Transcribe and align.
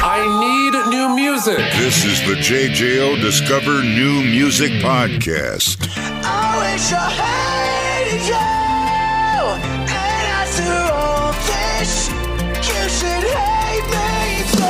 I 0.00 0.22
need 0.40 0.74
new 0.90 1.14
music. 1.16 1.58
This 1.74 2.04
is 2.04 2.20
the 2.26 2.34
JJO 2.34 3.20
Discover 3.20 3.82
New 3.82 4.22
Music 4.22 4.70
Podcast. 4.80 5.76
I 6.24 6.72
wish 6.72 6.92
I 6.92 7.10
hated 7.10 8.26
you. 8.28 8.34
And 9.64 9.90
after 10.38 10.72
all 10.94 11.32
this, 11.78 12.17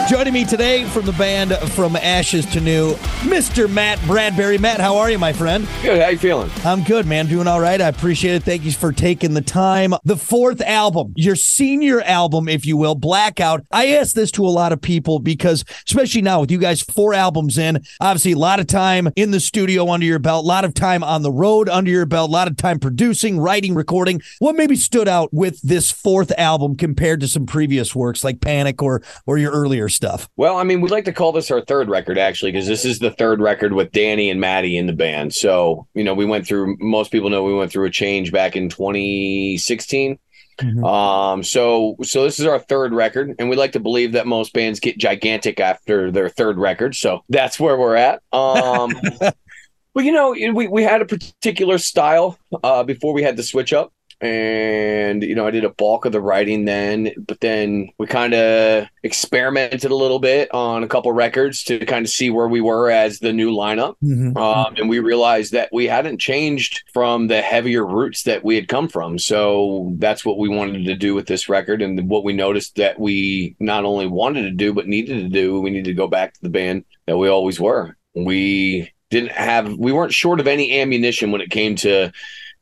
Joining 0.09 0.33
me 0.33 0.47
today 0.47 0.87
from 0.87 1.05
the 1.05 1.13
band 1.13 1.53
From 1.73 1.95
Ashes 1.95 2.47
to 2.47 2.63
New, 2.63 2.95
Mr. 3.25 3.71
Matt 3.71 3.99
Brandyberry. 4.01 4.59
Matt, 4.59 4.81
how 4.81 4.97
are 4.97 5.11
you, 5.11 5.19
my 5.19 5.35
friend? 5.35 5.69
Good. 5.83 5.99
How 5.99 6.07
are 6.07 6.13
you 6.13 6.17
feeling? 6.17 6.51
I'm 6.65 6.83
good, 6.83 7.05
man. 7.05 7.27
Doing 7.27 7.47
all 7.47 7.61
right. 7.61 7.79
I 7.79 7.89
appreciate 7.89 8.37
it. 8.37 8.43
Thank 8.43 8.65
you 8.65 8.73
for 8.73 8.91
taking 8.91 9.35
the 9.35 9.43
time. 9.43 9.93
The 10.05 10.17
fourth 10.17 10.63
album, 10.63 11.13
your 11.15 11.37
senior 11.37 12.01
album, 12.01 12.49
if 12.49 12.65
you 12.65 12.79
will, 12.79 12.95
Blackout. 12.95 13.67
I 13.71 13.89
ask 13.89 14.15
this 14.15 14.31
to 14.33 14.47
a 14.47 14.49
lot 14.49 14.73
of 14.73 14.81
people 14.81 15.19
because, 15.19 15.63
especially 15.87 16.23
now 16.23 16.41
with 16.41 16.51
you 16.51 16.59
guys 16.59 16.81
four 16.81 17.13
albums 17.13 17.59
in, 17.59 17.85
obviously 18.01 18.33
a 18.33 18.39
lot 18.39 18.61
of 18.61 18.67
time 18.67 19.11
in 19.15 19.31
the 19.31 19.41
studio 19.41 19.91
under 19.91 20.07
your 20.07 20.19
belt, 20.19 20.43
a 20.43 20.49
lot 20.49 20.65
of 20.65 20.73
time 20.73 21.05
on 21.05 21.21
the 21.21 21.31
road 21.31 21.69
under 21.69 21.91
your 21.91 22.07
belt, 22.07 22.31
a 22.31 22.33
lot 22.33 22.49
of 22.49 22.57
time 22.57 22.79
producing, 22.79 23.39
writing, 23.39 23.75
recording. 23.75 24.23
What 24.39 24.57
maybe 24.57 24.75
stood 24.75 25.07
out 25.07 25.35
with 25.35 25.61
this 25.61 25.91
fourth 25.91 26.33
album 26.39 26.77
compared 26.77 27.21
to 27.21 27.29
some 27.29 27.45
previous 27.45 27.95
works 27.95 28.25
like 28.25 28.41
Panic 28.41 28.83
or 28.83 29.03
or 29.27 29.37
your 29.37 29.53
earlier 29.53 29.91
stuff? 29.99 30.29
Well, 30.37 30.57
I 30.57 30.63
mean, 30.63 30.81
we'd 30.81 30.93
like 30.93 31.05
to 31.07 31.13
call 31.13 31.33
this 31.33 31.51
our 31.51 31.61
third 31.61 31.89
record 31.89 32.19
actually, 32.19 32.53
because 32.53 32.69
this 32.69 32.85
is 32.85 33.01
the 33.01 33.11
third 33.11 33.41
record 33.41 33.73
with 33.73 33.91
Danny 33.91 34.31
and 34.31 34.41
Maddie 34.41 34.77
in 34.77 34.87
the 34.87 34.93
band. 34.93 35.35
So, 35.35 35.89
you 35.93 36.05
know, 36.05 36.15
we 36.15 36.25
went 36.25 36.47
through. 36.47 36.77
Most 36.79 37.11
people 37.11 37.29
know 37.29 37.43
we 37.43 37.55
went 37.55 37.73
through 37.73 37.87
a 37.87 37.91
change 37.91 38.33
back 38.33 38.57
in 38.57 38.69
2016. 38.69 40.19
Um, 40.85 41.45
so 41.45 41.97
so 42.03 42.25
this 42.25 42.41
is 42.41 42.47
our 42.47 42.59
third 42.59 42.93
record, 42.93 43.35
and 43.39 43.49
we 43.49 43.57
like 43.57 43.73
to 43.73 43.81
believe 43.81 44.13
that 44.13 44.27
most 44.27 44.53
bands 44.53 44.81
get 44.81 44.99
gigantic 44.99 45.61
after 45.61 46.11
their 46.11 46.29
third 46.29 46.59
record. 46.59 46.95
So 46.95 47.21
that's 47.29 47.61
where 47.61 47.77
we're 47.77 47.97
at. 47.97 48.23
Um, 48.33 48.93
but 49.21 50.05
you 50.05 50.13
know, 50.13 50.31
we 50.31 50.67
we 50.67 50.83
had 50.83 51.03
a 51.03 51.07
particular 51.07 51.79
style 51.79 52.39
uh, 52.65 52.83
before 52.83 53.13
we 53.13 53.23
had 53.23 53.37
the 53.37 53.43
switch 53.43 53.73
up. 53.73 53.93
And 54.21 55.23
you 55.23 55.37
know, 55.37 55.47
I 55.47 55.53
did 55.53 55.65
a 55.65 55.71
bulk 55.71 56.05
of 56.05 56.11
the 56.13 56.21
writing 56.21 56.65
then, 56.65 57.13
but 57.19 57.39
then 57.41 57.91
we 57.99 58.07
kind 58.09 58.35
of 58.35 58.89
experimented 59.05 59.93
a 59.93 59.95
little 59.95 60.19
bit 60.19 60.53
on 60.53 60.83
a 60.83 60.89
couple 60.89 61.13
records 61.13 61.63
to 61.65 61.79
kind 61.87 62.05
of 62.05 62.11
see 62.11 62.29
where 62.29 62.49
we 62.49 62.61
were 62.61 62.91
as 62.91 63.21
the 63.21 63.33
new 63.33 63.53
lineup. 63.53 63.95
Um, 64.37 64.75
and 64.77 64.89
we 64.89 64.99
realized 64.99 65.53
that 65.53 65.69
we 65.73 65.87
hadn't 65.87 66.19
changed 66.19 66.83
from 66.93 67.29
the 67.29 67.41
heavier 67.41 67.87
roots 67.87 68.25
that 68.25 68.43
we 68.43 68.57
had 68.57 68.67
come 68.67 68.89
from. 68.89 69.21
So 69.21 69.95
that's 69.99 70.25
what 70.25 70.39
we 70.39 70.49
wanted 70.49 70.87
to 70.87 70.97
do 70.97 71.15
with 71.15 71.27
this 71.27 71.49
record. 71.49 71.81
And 71.81 72.09
what 72.09 72.25
we 72.25 72.33
noticed 72.33 72.75
that 72.77 72.99
we 72.99 73.55
not 73.61 73.85
only 73.85 74.09
wanted 74.09 74.43
to 74.43 74.51
do, 74.51 74.75
but 74.75 74.89
needed 74.89 75.23
to 75.23 75.29
do, 75.29 75.61
we 75.61 75.71
needed 75.71 75.85
to 75.85 75.95
go 75.95 76.09
back 76.09 76.35
to 76.35 76.43
the 76.43 76.51
band 76.51 76.85
that 77.07 77.19
we 77.19 77.29
always 77.29 77.61
were. 77.61 77.97
We 78.17 78.93
didn't 79.11 79.33
have, 79.33 79.73
we 79.77 79.93
weren't 79.93 80.13
short 80.13 80.41
of 80.41 80.49
any 80.49 80.81
ammunition 80.81 81.31
when 81.31 81.41
it 81.41 81.51
came 81.51 81.77
to, 81.77 82.11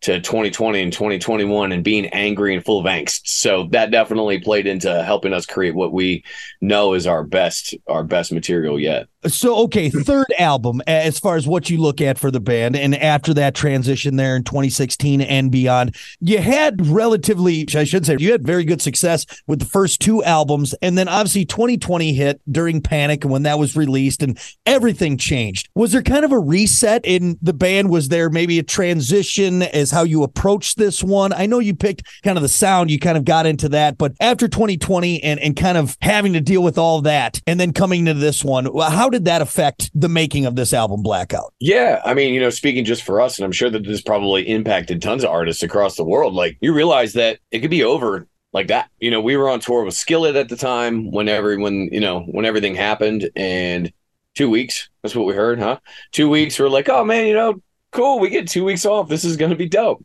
to 0.03 0.21
2020 0.21 0.83
and 0.83 0.93
2021 0.93 1.73
and 1.73 1.83
being 1.83 2.07
angry 2.07 2.55
and 2.55 2.65
full 2.65 2.81
of 2.81 2.87
angst. 2.87 3.23
So 3.25 3.69
that 3.73 3.91
definitely 3.91 4.39
played 4.39 4.67
into 4.67 5.03
helping 5.03 5.33
us 5.33 5.47
create 5.47 5.75
what 5.75 5.93
we 5.93 6.25
know 6.61 6.95
is 6.95 7.07
our 7.07 7.25
best, 7.25 7.75
our 7.89 8.05
best 8.05 8.33
material 8.33 8.79
yet. 8.79 9.09
So, 9.27 9.57
okay, 9.65 9.91
third 9.91 10.27
album 10.39 10.81
as 10.87 11.19
far 11.19 11.37
as 11.37 11.49
what 11.49 11.69
you 11.69 11.79
look 11.79 12.01
at 12.01 12.19
for 12.19 12.31
the 12.31 12.39
band, 12.39 12.77
and 12.77 12.95
after 12.95 13.35
that 13.35 13.57
transition 13.57 14.17
there 14.17 14.37
in 14.37 14.45
2016 14.45 15.21
and 15.21 15.51
beyond, 15.51 15.97
you 16.21 16.39
had 16.39 16.87
relatively, 16.87 17.67
I 17.75 17.83
should 17.83 18.07
say, 18.07 18.17
you 18.21 18.31
had 18.31 18.47
very 18.47 18.65
good 18.65 18.81
success 18.81 19.27
with 19.49 19.59
the 19.59 19.65
first 19.65 20.01
two 20.01 20.23
albums, 20.23 20.75
and 20.81 20.97
then 20.97 21.09
obviously 21.09 21.45
2020 21.45 22.13
hit 22.13 22.41
during 22.51 22.81
Panic 22.81 23.25
and 23.25 23.33
when 23.33 23.43
that 23.43 23.59
was 23.59 23.75
released, 23.75 24.23
and 24.23 24.39
everything 24.65 25.19
changed. 25.19 25.69
Was 25.75 25.91
there 25.91 26.03
kind 26.03 26.25
of 26.25 26.31
a 26.31 26.39
reset 26.39 27.05
in 27.05 27.37
the 27.43 27.55
band? 27.55 27.91
Was 27.91 28.09
there 28.09 28.31
maybe 28.31 28.61
a 28.61 28.63
transition 28.63 29.63
as 29.63 29.86
how 29.91 30.03
you 30.03 30.23
approached 30.23 30.79
this 30.79 31.03
one? 31.03 31.33
I 31.33 31.47
know 31.47 31.59
you 31.59 31.75
picked 31.75 32.03
kind 32.23 32.37
of 32.37 32.43
the 32.43 32.49
sound, 32.49 32.91
you 32.91 32.99
kind 32.99 33.17
of 33.17 33.25
got 33.25 33.47
into 33.47 33.69
that, 33.71 33.99
but 33.99 34.15
after 34.21 34.49
2020 34.49 35.23
and 35.23 35.41
and 35.41 35.57
kind 35.57 35.79
of 35.79 35.97
having 36.01 36.33
to 36.33 36.41
deal 36.41 36.63
with 36.63 36.79
all 36.79 37.01
that, 37.03 37.41
and 37.47 37.59
then 37.59 37.73
coming 37.73 38.05
to 38.07 38.15
this 38.15 38.45
one, 38.45 38.69
how 38.77 39.09
did 39.09 39.25
that 39.25 39.43
affect 39.43 39.91
the 39.95 40.09
making 40.09 40.47
of 40.47 40.57
this 40.57 40.73
album, 40.73 41.03
Blackout? 41.03 41.53
Yeah, 41.61 42.01
I 42.05 42.15
mean, 42.15 42.35
you 42.35 42.41
know, 42.41 42.51
speaking 42.51 42.85
just 42.85 43.03
for 43.03 43.21
us, 43.21 43.39
and 43.39 43.45
I'm 43.45 43.53
sure 43.53 43.71
that 43.71 43.85
this 43.85 44.03
probably 44.03 44.43
impacted 44.49 45.03
tons 45.03 45.25
of 45.25 45.31
artists 45.31 45.63
across 45.63 45.97
the 45.97 46.05
world. 46.05 46.35
Like, 46.35 46.59
you 46.61 46.73
realize 46.73 47.13
that 47.15 47.39
it 47.51 47.61
could 47.61 47.71
be 47.71 47.85
over 47.85 48.27
like 48.53 48.69
that. 48.69 48.91
You 48.99 49.11
know, 49.11 49.21
we 49.21 49.37
were 49.37 49.49
on 49.49 49.61
tour 49.61 49.85
with 49.85 49.95
Skillet 49.95 50.37
at 50.37 50.49
the 50.49 50.57
time. 50.57 51.11
Whenever, 51.11 51.59
when 51.59 51.89
you 51.93 52.01
know, 52.01 52.21
when 52.21 52.45
everything 52.45 52.75
happened, 52.75 53.29
and 53.37 53.93
two 54.37 54.51
weeks. 54.51 54.89
That's 55.03 55.17
what 55.17 55.27
we 55.27 55.35
heard, 55.35 55.59
huh? 55.59 55.81
Two 56.13 56.29
weeks. 56.29 56.59
We're 56.59 56.69
like, 56.69 56.89
oh 56.89 57.05
man, 57.05 57.27
you 57.27 57.35
know, 57.35 57.61
cool. 57.93 58.19
We 58.19 58.29
get 58.29 58.49
two 58.49 58.65
weeks 58.65 58.87
off. 58.87 59.09
This 59.09 59.25
is 59.25 59.37
going 59.37 59.51
to 59.51 59.57
be 59.57 59.69
dope. 59.69 60.05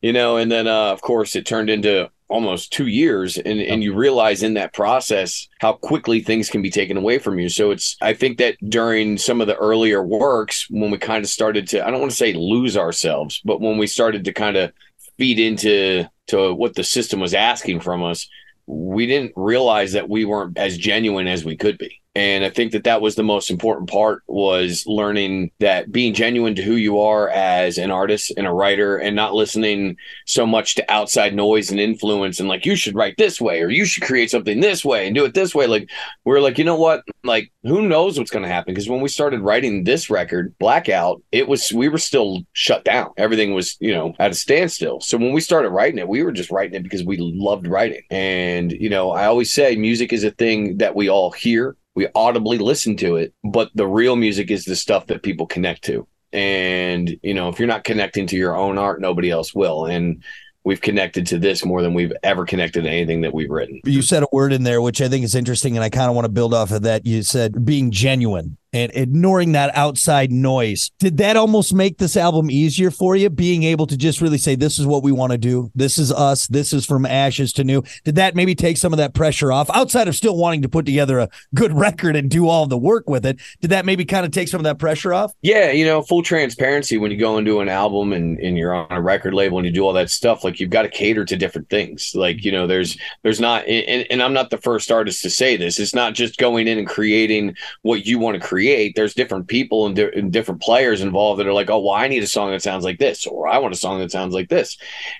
You 0.00 0.12
know, 0.12 0.36
and 0.36 0.50
then 0.50 0.66
uh, 0.66 0.92
of 0.92 1.00
course 1.02 1.36
it 1.36 1.46
turned 1.46 1.70
into 1.70 2.10
almost 2.28 2.72
two 2.72 2.86
years 2.86 3.36
and, 3.38 3.60
and 3.60 3.82
you 3.82 3.94
realize 3.94 4.42
in 4.42 4.54
that 4.54 4.72
process 4.72 5.48
how 5.60 5.72
quickly 5.72 6.20
things 6.20 6.48
can 6.48 6.60
be 6.60 6.70
taken 6.70 6.96
away 6.96 7.18
from 7.18 7.38
you 7.38 7.48
so 7.48 7.70
it's 7.70 7.96
i 8.00 8.12
think 8.12 8.38
that 8.38 8.56
during 8.68 9.16
some 9.16 9.40
of 9.40 9.46
the 9.46 9.54
earlier 9.56 10.02
works 10.02 10.66
when 10.68 10.90
we 10.90 10.98
kind 10.98 11.24
of 11.24 11.30
started 11.30 11.68
to 11.68 11.86
i 11.86 11.90
don't 11.90 12.00
want 12.00 12.10
to 12.10 12.16
say 12.16 12.32
lose 12.32 12.76
ourselves 12.76 13.40
but 13.44 13.60
when 13.60 13.78
we 13.78 13.86
started 13.86 14.24
to 14.24 14.32
kind 14.32 14.56
of 14.56 14.72
feed 15.16 15.38
into 15.38 16.04
to 16.26 16.52
what 16.52 16.74
the 16.74 16.82
system 16.82 17.20
was 17.20 17.32
asking 17.32 17.78
from 17.78 18.02
us 18.02 18.28
we 18.66 19.06
didn't 19.06 19.32
realize 19.36 19.92
that 19.92 20.08
we 20.08 20.24
weren't 20.24 20.58
as 20.58 20.76
genuine 20.76 21.28
as 21.28 21.44
we 21.44 21.56
could 21.56 21.78
be 21.78 22.00
and 22.16 22.44
i 22.44 22.50
think 22.50 22.72
that 22.72 22.84
that 22.84 23.00
was 23.00 23.14
the 23.14 23.22
most 23.22 23.50
important 23.50 23.88
part 23.88 24.22
was 24.26 24.84
learning 24.86 25.50
that 25.60 25.92
being 25.92 26.14
genuine 26.14 26.54
to 26.54 26.62
who 26.62 26.76
you 26.76 26.98
are 26.98 27.28
as 27.28 27.78
an 27.78 27.90
artist 27.90 28.32
and 28.36 28.46
a 28.46 28.52
writer 28.52 28.96
and 28.96 29.14
not 29.14 29.34
listening 29.34 29.96
so 30.24 30.46
much 30.46 30.74
to 30.74 30.92
outside 30.92 31.34
noise 31.34 31.70
and 31.70 31.78
influence 31.78 32.40
and 32.40 32.48
like 32.48 32.66
you 32.66 32.74
should 32.74 32.94
write 32.94 33.14
this 33.18 33.40
way 33.40 33.62
or 33.62 33.68
you 33.68 33.84
should 33.84 34.02
create 34.02 34.30
something 34.30 34.60
this 34.60 34.84
way 34.84 35.06
and 35.06 35.14
do 35.14 35.24
it 35.24 35.34
this 35.34 35.54
way. 35.54 35.66
Like 35.66 35.90
we're 36.24 36.40
like 36.40 36.58
you 36.58 36.64
know 36.64 36.76
what? 36.76 37.02
Like 37.22 37.52
who 37.62 37.86
knows 37.86 38.18
what's 38.18 38.30
going 38.30 38.44
to 38.44 38.48
happen? 38.48 38.72
Because 38.72 38.88
when 38.88 39.00
we 39.00 39.08
started 39.08 39.40
writing 39.40 39.84
this 39.84 40.10
record 40.10 40.54
blackout 40.58 41.22
it 41.32 41.48
was 41.48 41.72
we 41.72 41.88
were 41.88 41.98
still 41.98 42.42
shut 42.52 42.84
down. 42.84 43.10
Everything 43.16 43.54
was 43.54 43.76
you 43.80 43.92
know 43.92 44.14
at 44.18 44.30
a 44.30 44.34
standstill. 44.34 45.00
So 45.00 45.18
when 45.18 45.32
we 45.32 45.40
started 45.40 45.70
writing 45.70 45.98
it 45.98 46.08
we 46.08 46.22
were 46.22 46.32
just 46.32 46.50
writing 46.50 46.74
it 46.74 46.82
because 46.82 47.04
we 47.04 47.18
loved 47.18 47.66
writing. 47.66 48.02
And 48.10 48.72
you 48.72 48.88
know 48.88 49.10
i 49.10 49.26
always 49.26 49.52
say 49.52 49.76
music 49.76 50.12
is 50.12 50.24
a 50.24 50.30
thing 50.30 50.78
that 50.78 50.94
we 50.94 51.08
all 51.08 51.30
hear 51.30 51.76
we 51.96 52.06
audibly 52.14 52.58
listen 52.58 52.96
to 52.98 53.16
it 53.16 53.34
but 53.42 53.70
the 53.74 53.86
real 53.86 54.14
music 54.14 54.50
is 54.50 54.64
the 54.64 54.76
stuff 54.76 55.06
that 55.06 55.22
people 55.22 55.46
connect 55.46 55.82
to. 55.84 56.06
And 56.32 57.18
you 57.22 57.34
know 57.34 57.48
if 57.48 57.58
you're 57.58 57.66
not 57.68 57.84
connecting 57.84 58.26
to 58.28 58.36
your 58.36 58.56
own 58.56 58.78
art 58.78 59.00
nobody 59.00 59.30
else 59.30 59.52
will. 59.54 59.86
And 59.86 60.22
we've 60.66 60.80
connected 60.80 61.26
to 61.28 61.38
this 61.38 61.64
more 61.64 61.80
than 61.80 61.94
we've 61.94 62.12
ever 62.24 62.44
connected 62.44 62.82
to 62.82 62.90
anything 62.90 63.20
that 63.20 63.32
we've 63.32 63.50
written. 63.50 63.80
You 63.84 64.02
said 64.02 64.24
a 64.24 64.28
word 64.32 64.52
in 64.52 64.64
there, 64.64 64.82
which 64.82 65.00
I 65.00 65.08
think 65.08 65.24
is 65.24 65.36
interesting, 65.36 65.76
and 65.76 65.84
I 65.84 65.90
kind 65.90 66.10
of 66.10 66.16
want 66.16 66.24
to 66.24 66.28
build 66.28 66.52
off 66.52 66.72
of 66.72 66.82
that. 66.82 67.06
You 67.06 67.22
said 67.22 67.64
being 67.64 67.92
genuine 67.92 68.58
and 68.76 68.92
ignoring 68.94 69.52
that 69.52 69.76
outside 69.76 70.30
noise. 70.30 70.90
Did 70.98 71.16
that 71.18 71.36
almost 71.36 71.74
make 71.74 71.98
this 71.98 72.16
album 72.16 72.50
easier 72.50 72.90
for 72.90 73.16
you, 73.16 73.30
being 73.30 73.62
able 73.62 73.86
to 73.86 73.96
just 73.96 74.20
really 74.20 74.38
say, 74.38 74.54
this 74.54 74.78
is 74.78 74.86
what 74.86 75.02
we 75.02 75.12
want 75.12 75.32
to 75.32 75.38
do? 75.38 75.70
This 75.74 75.98
is 75.98 76.12
us. 76.12 76.46
This 76.46 76.72
is 76.72 76.86
from 76.86 77.06
ashes 77.06 77.52
to 77.54 77.64
new. 77.64 77.82
Did 78.04 78.16
that 78.16 78.34
maybe 78.34 78.54
take 78.54 78.76
some 78.76 78.92
of 78.92 78.98
that 78.98 79.14
pressure 79.14 79.50
off 79.50 79.70
outside 79.74 80.08
of 80.08 80.14
still 80.14 80.36
wanting 80.36 80.62
to 80.62 80.68
put 80.68 80.86
together 80.86 81.18
a 81.18 81.28
good 81.54 81.72
record 81.76 82.16
and 82.16 82.30
do 82.30 82.48
all 82.48 82.66
the 82.66 82.78
work 82.78 83.08
with 83.08 83.24
it? 83.24 83.40
Did 83.60 83.70
that 83.70 83.86
maybe 83.86 84.04
kind 84.04 84.26
of 84.26 84.32
take 84.32 84.48
some 84.48 84.60
of 84.60 84.64
that 84.64 84.78
pressure 84.78 85.14
off? 85.14 85.32
Yeah, 85.42 85.70
you 85.70 85.84
know, 85.84 86.02
full 86.02 86.22
transparency 86.22 86.98
when 86.98 87.10
you 87.10 87.16
go 87.16 87.38
into 87.38 87.60
an 87.60 87.68
album 87.68 88.12
and, 88.12 88.38
and 88.38 88.58
you're 88.58 88.74
on 88.74 88.86
a 88.90 89.00
record 89.00 89.34
label 89.34 89.58
and 89.58 89.66
you 89.66 89.72
do 89.72 89.82
all 89.82 89.92
that 89.94 90.10
stuff, 90.10 90.44
like 90.44 90.60
you've 90.60 90.70
got 90.70 90.82
to 90.82 90.88
cater 90.88 91.24
to 91.24 91.36
different 91.36 91.68
things. 91.70 92.12
Like, 92.14 92.44
you 92.44 92.52
know, 92.52 92.66
there's 92.66 92.98
there's 93.22 93.40
not 93.40 93.66
and, 93.66 94.06
and 94.10 94.22
I'm 94.22 94.32
not 94.32 94.50
the 94.50 94.58
first 94.58 94.90
artist 94.90 95.22
to 95.22 95.30
say 95.30 95.56
this. 95.56 95.78
It's 95.78 95.94
not 95.94 96.14
just 96.14 96.38
going 96.38 96.68
in 96.68 96.78
and 96.78 96.86
creating 96.86 97.56
what 97.82 98.06
you 98.06 98.18
want 98.18 98.40
to 98.40 98.46
create. 98.46 98.65
There's 98.94 99.14
different 99.14 99.48
people 99.48 99.86
and, 99.86 99.96
di- 99.96 100.12
and 100.14 100.32
different 100.32 100.62
players 100.62 101.00
involved 101.00 101.40
that 101.40 101.46
are 101.46 101.52
like, 101.52 101.70
oh, 101.70 101.80
well, 101.80 101.94
I 101.94 102.08
need 102.08 102.22
a 102.22 102.26
song 102.26 102.50
that 102.50 102.62
sounds 102.62 102.84
like 102.84 102.98
this, 102.98 103.26
or 103.26 103.48
I 103.48 103.58
want 103.58 103.74
a 103.74 103.78
song 103.78 104.00
that 104.00 104.10
sounds 104.10 104.34
like 104.34 104.48
this. 104.48 104.78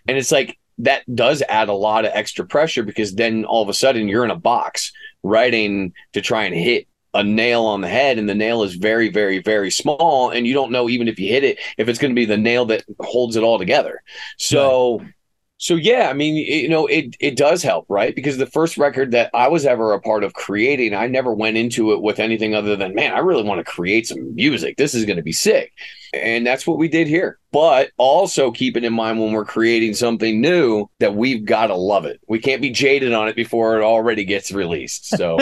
And 0.08 0.16
it's 0.16 0.32
like 0.32 0.58
that 0.78 1.02
does 1.14 1.42
add 1.48 1.68
a 1.68 1.74
lot 1.74 2.04
of 2.04 2.12
extra 2.14 2.46
pressure 2.46 2.82
because 2.82 3.14
then 3.14 3.44
all 3.44 3.62
of 3.62 3.68
a 3.68 3.74
sudden 3.74 4.08
you're 4.08 4.24
in 4.24 4.30
a 4.30 4.36
box 4.36 4.92
writing 5.22 5.92
to 6.12 6.20
try 6.20 6.44
and 6.44 6.54
hit 6.54 6.86
a 7.14 7.24
nail 7.24 7.64
on 7.64 7.80
the 7.80 7.88
head 7.88 8.18
and 8.18 8.28
the 8.28 8.34
nail 8.34 8.62
is 8.62 8.74
very 8.74 9.08
very 9.08 9.38
very 9.38 9.70
small 9.70 10.28
and 10.30 10.46
you 10.46 10.52
don't 10.52 10.70
know 10.70 10.88
even 10.88 11.08
if 11.08 11.18
you 11.18 11.28
hit 11.28 11.44
it 11.44 11.58
if 11.78 11.88
it's 11.88 11.98
going 11.98 12.10
to 12.10 12.14
be 12.14 12.26
the 12.26 12.36
nail 12.36 12.66
that 12.66 12.84
holds 13.00 13.36
it 13.36 13.42
all 13.42 13.58
together 13.58 14.02
so 14.36 15.00
so 15.58 15.74
yeah 15.74 16.08
i 16.10 16.12
mean 16.12 16.36
you 16.36 16.68
know 16.68 16.86
it 16.86 17.16
it 17.20 17.36
does 17.36 17.62
help 17.62 17.86
right? 17.88 18.14
Because 18.14 18.36
the 18.36 18.46
first 18.46 18.76
record 18.76 19.10
that 19.12 19.30
i 19.34 19.48
was 19.48 19.64
ever 19.64 19.92
a 19.92 20.00
part 20.00 20.24
of 20.24 20.34
creating 20.34 20.94
i 20.94 21.06
never 21.06 21.32
went 21.32 21.56
into 21.56 21.92
it 21.92 22.02
with 22.02 22.18
anything 22.18 22.54
other 22.54 22.76
than 22.76 22.94
man 22.94 23.12
i 23.12 23.18
really 23.18 23.42
want 23.42 23.58
to 23.58 23.64
create 23.64 24.06
some 24.06 24.34
music. 24.34 24.76
This 24.76 24.94
is 24.94 25.04
going 25.04 25.16
to 25.16 25.22
be 25.22 25.32
sick. 25.32 25.72
And 26.14 26.46
that's 26.46 26.66
what 26.66 26.78
we 26.78 26.88
did 26.88 27.08
here. 27.08 27.38
But 27.52 27.90
also 27.96 28.50
keeping 28.50 28.84
in 28.84 28.92
mind 28.92 29.20
when 29.20 29.32
we're 29.32 29.44
creating 29.44 29.94
something 29.94 30.40
new 30.40 30.86
that 31.00 31.14
we've 31.14 31.44
got 31.44 31.66
to 31.68 31.74
love 31.74 32.04
it. 32.04 32.20
We 32.28 32.38
can't 32.38 32.62
be 32.62 32.70
jaded 32.70 33.12
on 33.12 33.28
it 33.28 33.36
before 33.36 33.78
it 33.78 33.82
already 33.82 34.24
gets 34.24 34.52
released 34.52 35.06
so 35.06 35.38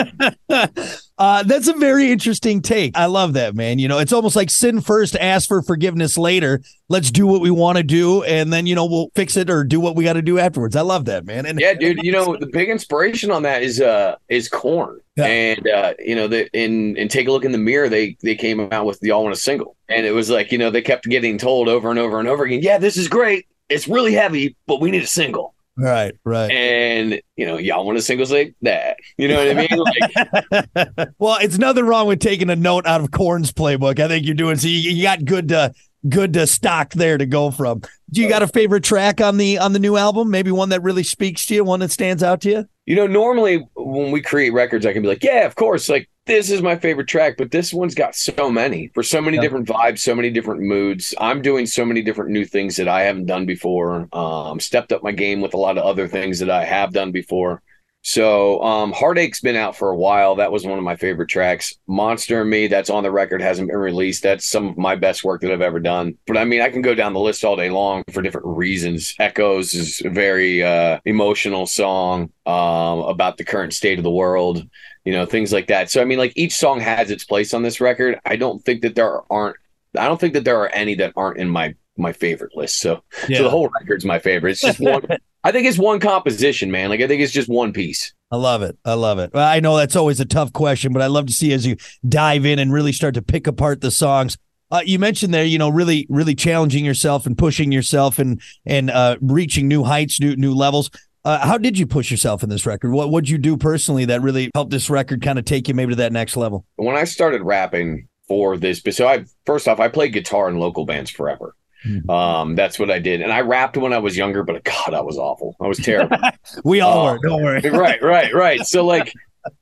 uh, 1.25 1.41
that's 1.41 1.67
a 1.67 1.73
very 1.73 2.11
interesting 2.11 2.61
take. 2.61 2.95
I 2.95 3.07
love 3.07 3.33
that, 3.33 3.55
man. 3.55 3.79
You 3.79 3.87
know, 3.87 3.97
it's 3.97 4.13
almost 4.13 4.35
like 4.35 4.51
sin 4.51 4.79
first, 4.79 5.15
ask 5.15 5.47
for 5.47 5.63
forgiveness 5.63 6.19
later. 6.19 6.61
Let's 6.87 7.09
do 7.09 7.25
what 7.25 7.41
we 7.41 7.49
want 7.49 7.79
to 7.79 7.83
do, 7.83 8.21
and 8.25 8.53
then 8.53 8.67
you 8.67 8.75
know 8.75 8.85
we'll 8.85 9.09
fix 9.15 9.35
it 9.35 9.49
or 9.49 9.63
do 9.63 9.79
what 9.79 9.95
we 9.95 10.03
got 10.03 10.13
to 10.13 10.21
do 10.21 10.37
afterwards. 10.37 10.75
I 10.75 10.81
love 10.81 11.05
that, 11.05 11.25
man. 11.25 11.47
And 11.47 11.59
Yeah, 11.59 11.73
dude. 11.73 12.03
You 12.03 12.11
know, 12.11 12.37
the 12.37 12.45
big 12.45 12.69
inspiration 12.69 13.31
on 13.31 13.41
that 13.41 13.63
is 13.63 13.81
uh 13.81 14.17
is 14.29 14.47
Korn. 14.47 14.99
Yeah. 15.15 15.25
And 15.25 15.67
uh, 15.67 15.93
you 15.97 16.13
know, 16.13 16.27
the 16.27 16.47
in 16.53 16.95
and 16.95 17.09
take 17.09 17.27
a 17.27 17.31
look 17.31 17.43
in 17.43 17.53
the 17.53 17.57
mirror, 17.57 17.89
they 17.89 18.15
they 18.21 18.35
came 18.35 18.59
out 18.71 18.85
with 18.85 18.99
the 18.99 19.09
all 19.09 19.23
want 19.23 19.33
a 19.33 19.37
single. 19.37 19.75
And 19.89 20.05
it 20.05 20.11
was 20.11 20.29
like, 20.29 20.51
you 20.51 20.59
know, 20.59 20.69
they 20.69 20.83
kept 20.83 21.05
getting 21.05 21.39
told 21.39 21.67
over 21.69 21.89
and 21.89 21.97
over 21.97 22.19
and 22.19 22.27
over 22.27 22.43
again, 22.43 22.61
yeah, 22.61 22.77
this 22.77 22.97
is 22.97 23.07
great. 23.07 23.47
It's 23.67 23.87
really 23.87 24.13
heavy, 24.13 24.55
but 24.67 24.79
we 24.79 24.91
need 24.91 25.01
a 25.01 25.07
single. 25.07 25.54
Right, 25.77 26.13
right. 26.23 26.49
And 26.51 27.21
you 27.35 27.45
know, 27.45 27.57
y'all 27.57 27.85
want 27.85 27.97
a 27.97 28.01
single 28.01 28.25
say 28.25 28.53
that. 28.61 28.97
You 29.17 29.27
know 29.27 29.37
what 29.37 29.49
I 29.49 29.53
mean? 29.53 29.67
Like 30.75 31.09
well, 31.17 31.37
it's 31.41 31.57
nothing 31.57 31.85
wrong 31.85 32.07
with 32.07 32.19
taking 32.19 32.49
a 32.49 32.55
note 32.55 32.85
out 32.85 33.01
of 33.01 33.11
Korn's 33.11 33.51
playbook. 33.51 33.99
I 33.99 34.07
think 34.07 34.25
you're 34.25 34.35
doing 34.35 34.55
so. 34.57 34.67
You, 34.67 34.91
you 34.91 35.03
got 35.03 35.25
good 35.25 35.51
uh, 35.51 35.69
good 36.07 36.37
uh, 36.37 36.45
stock 36.45 36.93
there 36.93 37.17
to 37.17 37.25
go 37.25 37.51
from. 37.51 37.81
Do 38.11 38.21
you 38.21 38.29
got 38.29 38.41
a 38.41 38.47
favorite 38.47 38.83
track 38.83 39.19
on 39.19 39.37
the 39.37 39.57
on 39.57 39.73
the 39.73 39.79
new 39.79 39.97
album? 39.97 40.29
Maybe 40.31 40.51
one 40.51 40.69
that 40.69 40.81
really 40.83 41.03
speaks 41.03 41.45
to 41.47 41.55
you, 41.55 41.63
one 41.63 41.81
that 41.81 41.91
stands 41.91 42.23
out 42.23 42.41
to 42.41 42.49
you. 42.49 42.65
You 42.85 42.95
know, 42.95 43.07
normally 43.07 43.67
when 43.75 44.11
we 44.11 44.21
create 44.21 44.53
records, 44.53 44.85
I 44.85 44.93
can 44.93 45.01
be 45.01 45.07
like, 45.07 45.23
yeah, 45.23 45.45
of 45.45 45.55
course, 45.55 45.89
like 45.89 46.09
this 46.25 46.49
is 46.49 46.61
my 46.61 46.75
favorite 46.75 47.07
track, 47.07 47.35
but 47.37 47.51
this 47.51 47.73
one's 47.73 47.93
got 47.95 48.15
so 48.15 48.49
many 48.49 48.89
for 48.93 49.03
so 49.03 49.21
many 49.21 49.37
Yeah. 49.37 49.41
different 49.43 49.67
vibes, 49.67 49.99
so 49.99 50.15
many 50.15 50.31
different 50.31 50.61
moods. 50.61 51.13
I'm 51.19 51.41
doing 51.41 51.65
so 51.65 51.85
many 51.85 52.01
different 52.01 52.31
new 52.31 52.45
things 52.45 52.77
that 52.77 52.87
I 52.87 53.03
haven't 53.03 53.25
done 53.27 53.45
before. 53.45 54.07
Um, 54.11 54.59
stepped 54.59 54.91
up 54.91 55.03
my 55.03 55.11
game 55.11 55.41
with 55.41 55.53
a 55.53 55.57
lot 55.57 55.77
of 55.77 55.83
other 55.83 56.07
things 56.07 56.39
that 56.39 56.49
I 56.49 56.65
have 56.65 56.93
done 56.93 57.11
before. 57.11 57.61
So, 58.07 58.61
um, 58.61 58.91
Heartache's 58.91 59.41
been 59.41 59.55
out 59.55 59.75
for 59.75 59.89
a 59.89 59.95
while. 59.97 60.35
That 60.35 60.51
was 60.51 60.63
one 60.63 60.77
of 60.77 60.83
my 60.83 60.95
favorite 60.95 61.27
tracks. 61.27 61.73
Monster 61.87 62.41
and 62.41 62.49
Me, 62.51 62.67
that's 62.67 62.91
on 62.91 63.01
the 63.01 63.09
record, 63.09 63.41
hasn't 63.41 63.67
been 63.67 63.79
released. 63.79 64.21
That's 64.21 64.45
some 64.45 64.67
of 64.67 64.77
my 64.77 64.95
best 64.95 65.23
work 65.23 65.41
that 65.41 65.51
I've 65.51 65.59
ever 65.59 65.79
done. 65.79 66.15
But 66.27 66.37
I 66.37 66.45
mean, 66.45 66.61
I 66.61 66.69
can 66.69 66.83
go 66.83 66.93
down 66.93 67.13
the 67.13 67.19
list 67.19 67.43
all 67.43 67.55
day 67.55 67.71
long 67.71 68.03
for 68.11 68.21
different 68.21 68.45
reasons. 68.45 69.15
Echoes 69.17 69.73
is 69.73 70.03
a 70.05 70.11
very 70.11 70.61
uh, 70.61 70.99
emotional 71.05 71.65
song 71.65 72.31
um, 72.45 72.99
about 72.99 73.37
the 73.37 73.43
current 73.43 73.73
state 73.73 73.97
of 73.97 74.03
the 74.03 74.11
world, 74.11 74.63
you 75.03 75.11
know, 75.11 75.25
things 75.25 75.51
like 75.51 75.65
that. 75.69 75.89
So, 75.89 75.99
I 75.99 76.05
mean, 76.05 76.19
like 76.19 76.33
each 76.35 76.53
song 76.53 76.81
has 76.81 77.09
its 77.09 77.23
place 77.23 77.55
on 77.55 77.63
this 77.63 77.81
record. 77.81 78.19
I 78.23 78.35
don't 78.35 78.63
think 78.63 78.83
that 78.83 78.93
there 78.93 79.21
aren't, 79.33 79.55
I 79.97 80.07
don't 80.07 80.21
think 80.21 80.35
that 80.35 80.43
there 80.43 80.59
are 80.59 80.69
any 80.69 80.93
that 80.93 81.13
aren't 81.15 81.39
in 81.39 81.49
my 81.49 81.73
my 81.97 82.13
favorite 82.13 82.55
list. 82.55 82.79
So, 82.79 83.01
so 83.27 83.43
the 83.43 83.49
whole 83.49 83.69
record's 83.79 84.05
my 84.05 84.19
favorite. 84.19 84.51
It's 84.51 84.61
just 84.61 84.79
one. 84.79 85.07
I 85.45 85.51
think 85.51 85.67
it's 85.67 85.77
one 85.77 85.99
composition, 85.99 86.71
man. 86.71 86.89
Like 86.89 87.01
I 87.01 87.07
think 87.07 87.21
it's 87.21 87.31
just 87.31 87.47
one 87.47 87.71
piece. 87.71 88.11
I 88.31 88.35
love 88.35 88.63
it. 88.63 88.79
I 88.83 88.95
love 88.95 89.19
it. 89.19 89.29
Well, 89.31 89.47
I 89.47 89.59
know 89.59 89.77
that's 89.77 89.95
always 89.95 90.19
a 90.19 90.25
tough 90.25 90.51
question, 90.51 90.91
but 90.91 91.03
I 91.03 91.05
love 91.05 91.27
to 91.27 91.33
see 91.33 91.53
as 91.53 91.67
you 91.67 91.77
dive 92.09 92.47
in 92.47 92.57
and 92.57 92.73
really 92.73 92.91
start 92.91 93.13
to 93.13 93.21
pick 93.21 93.45
apart 93.45 93.81
the 93.81 93.91
songs. 93.91 94.39
Uh, 94.71 94.81
you 94.83 94.97
mentioned 94.97 95.35
there, 95.35 95.45
you 95.45 95.59
know, 95.59 95.69
really, 95.69 96.07
really 96.09 96.33
challenging 96.33 96.83
yourself 96.83 97.27
and 97.27 97.37
pushing 97.37 97.71
yourself 97.71 98.17
and 98.17 98.41
and 98.65 98.89
uh, 98.89 99.17
reaching 99.21 99.67
new 99.67 99.83
heights, 99.83 100.19
new 100.19 100.35
new 100.35 100.55
levels. 100.55 100.89
Uh, 101.23 101.45
how 101.45 101.59
did 101.59 101.77
you 101.77 101.85
push 101.85 102.09
yourself 102.09 102.41
in 102.41 102.49
this 102.49 102.65
record? 102.65 102.91
What 102.91 103.11
would 103.11 103.29
you 103.29 103.37
do 103.37 103.55
personally 103.55 104.05
that 104.05 104.23
really 104.23 104.49
helped 104.55 104.71
this 104.71 104.89
record 104.89 105.21
kind 105.21 105.37
of 105.37 105.45
take 105.45 105.67
you 105.67 105.75
maybe 105.75 105.91
to 105.91 105.97
that 105.97 106.11
next 106.11 106.35
level? 106.35 106.65
When 106.77 106.95
I 106.95 107.03
started 107.03 107.43
rapping 107.43 108.07
for 108.27 108.57
this, 108.57 108.81
so 108.89 109.07
I 109.07 109.25
first 109.45 109.67
off, 109.67 109.79
I 109.79 109.89
played 109.89 110.11
guitar 110.11 110.49
in 110.49 110.57
local 110.57 110.87
bands 110.87 111.11
forever. 111.11 111.53
Hmm. 111.85 112.09
Um, 112.09 112.55
that's 112.55 112.79
what 112.79 112.89
I 112.89 112.99
did, 112.99 113.21
and 113.21 113.31
I 113.31 113.41
rapped 113.41 113.77
when 113.77 113.93
I 113.93 113.99
was 113.99 114.17
younger. 114.17 114.43
But 114.43 114.63
God, 114.63 114.93
I 114.93 115.01
was 115.01 115.17
awful. 115.17 115.55
I 115.61 115.67
was 115.67 115.77
terrible. 115.77 116.17
We 116.63 116.81
all 116.81 117.07
Oh. 117.07 117.13
were. 117.13 117.19
Don't 117.19 117.43
worry. 117.43 117.61
right, 117.69 118.01
right, 118.01 118.33
right. 118.33 118.61
So 118.65 118.85
like, 118.85 119.13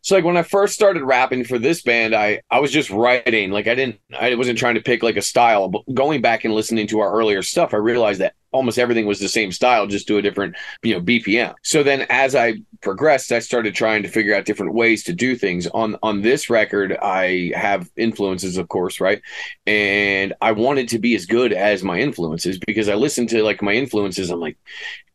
so 0.02 0.16
like 0.16 0.24
when 0.24 0.38
I 0.38 0.44
first 0.44 0.74
started 0.74 1.04
rapping 1.04 1.44
for 1.44 1.60
this 1.60 1.82
band, 1.82 2.16
I 2.16 2.42
I 2.50 2.60
was 2.60 2.72
just 2.72 2.90
writing. 2.90 3.52
Like 3.52 3.68
I 3.68 3.76
didn't, 3.76 3.98
I 4.18 4.36
wasn't 4.36 4.58
trying 4.60 4.76
to 4.76 4.82
pick 4.82 5.04
like 5.04 5.18
a 5.18 5.22
style. 5.22 5.68
But 5.70 5.82
going 5.94 6.22
back 6.22 6.46
and 6.46 6.54
listening 6.54 6.88
to 6.88 7.00
our 7.02 7.12
earlier 7.12 7.42
stuff, 7.42 7.74
I 7.74 7.78
realized 7.78 8.22
that 8.22 8.34
almost 8.54 8.80
everything 8.80 9.06
was 9.06 9.20
the 9.20 9.28
same 9.28 9.52
style, 9.52 9.88
just 9.88 10.08
to 10.08 10.18
a 10.18 10.22
different, 10.22 10.56
you 10.82 10.94
know, 10.94 11.02
BPM. 11.02 11.56
So 11.64 11.84
then 11.84 12.06
as 12.10 12.36
I 12.36 12.56
progressed, 12.82 13.32
I 13.32 13.40
started 13.40 13.76
trying 13.76 14.04
to 14.04 14.10
figure 14.10 14.36
out 14.36 14.46
different 14.46 14.74
ways 14.74 15.04
to 15.06 15.14
do 15.14 15.36
things. 15.36 15.68
On 15.68 15.98
on 16.04 16.22
this 16.22 16.50
record, 16.50 16.98
I 17.02 17.52
have 17.56 17.90
influences, 17.98 18.58
of 18.58 18.70
course, 18.70 19.00
right? 19.00 19.22
And 19.66 20.34
I 20.42 20.52
wanted 20.54 20.90
to 20.90 21.00
be 21.00 21.16
as 21.16 21.26
good 21.26 21.54
as 21.54 21.84
my 21.84 22.00
influences 22.00 22.60
because 22.60 22.90
I 22.90 22.96
listened 22.96 23.30
to 23.30 23.44
like 23.44 23.62
my 23.62 23.74
influences. 23.74 24.30
I'm 24.30 24.40
like, 24.40 24.58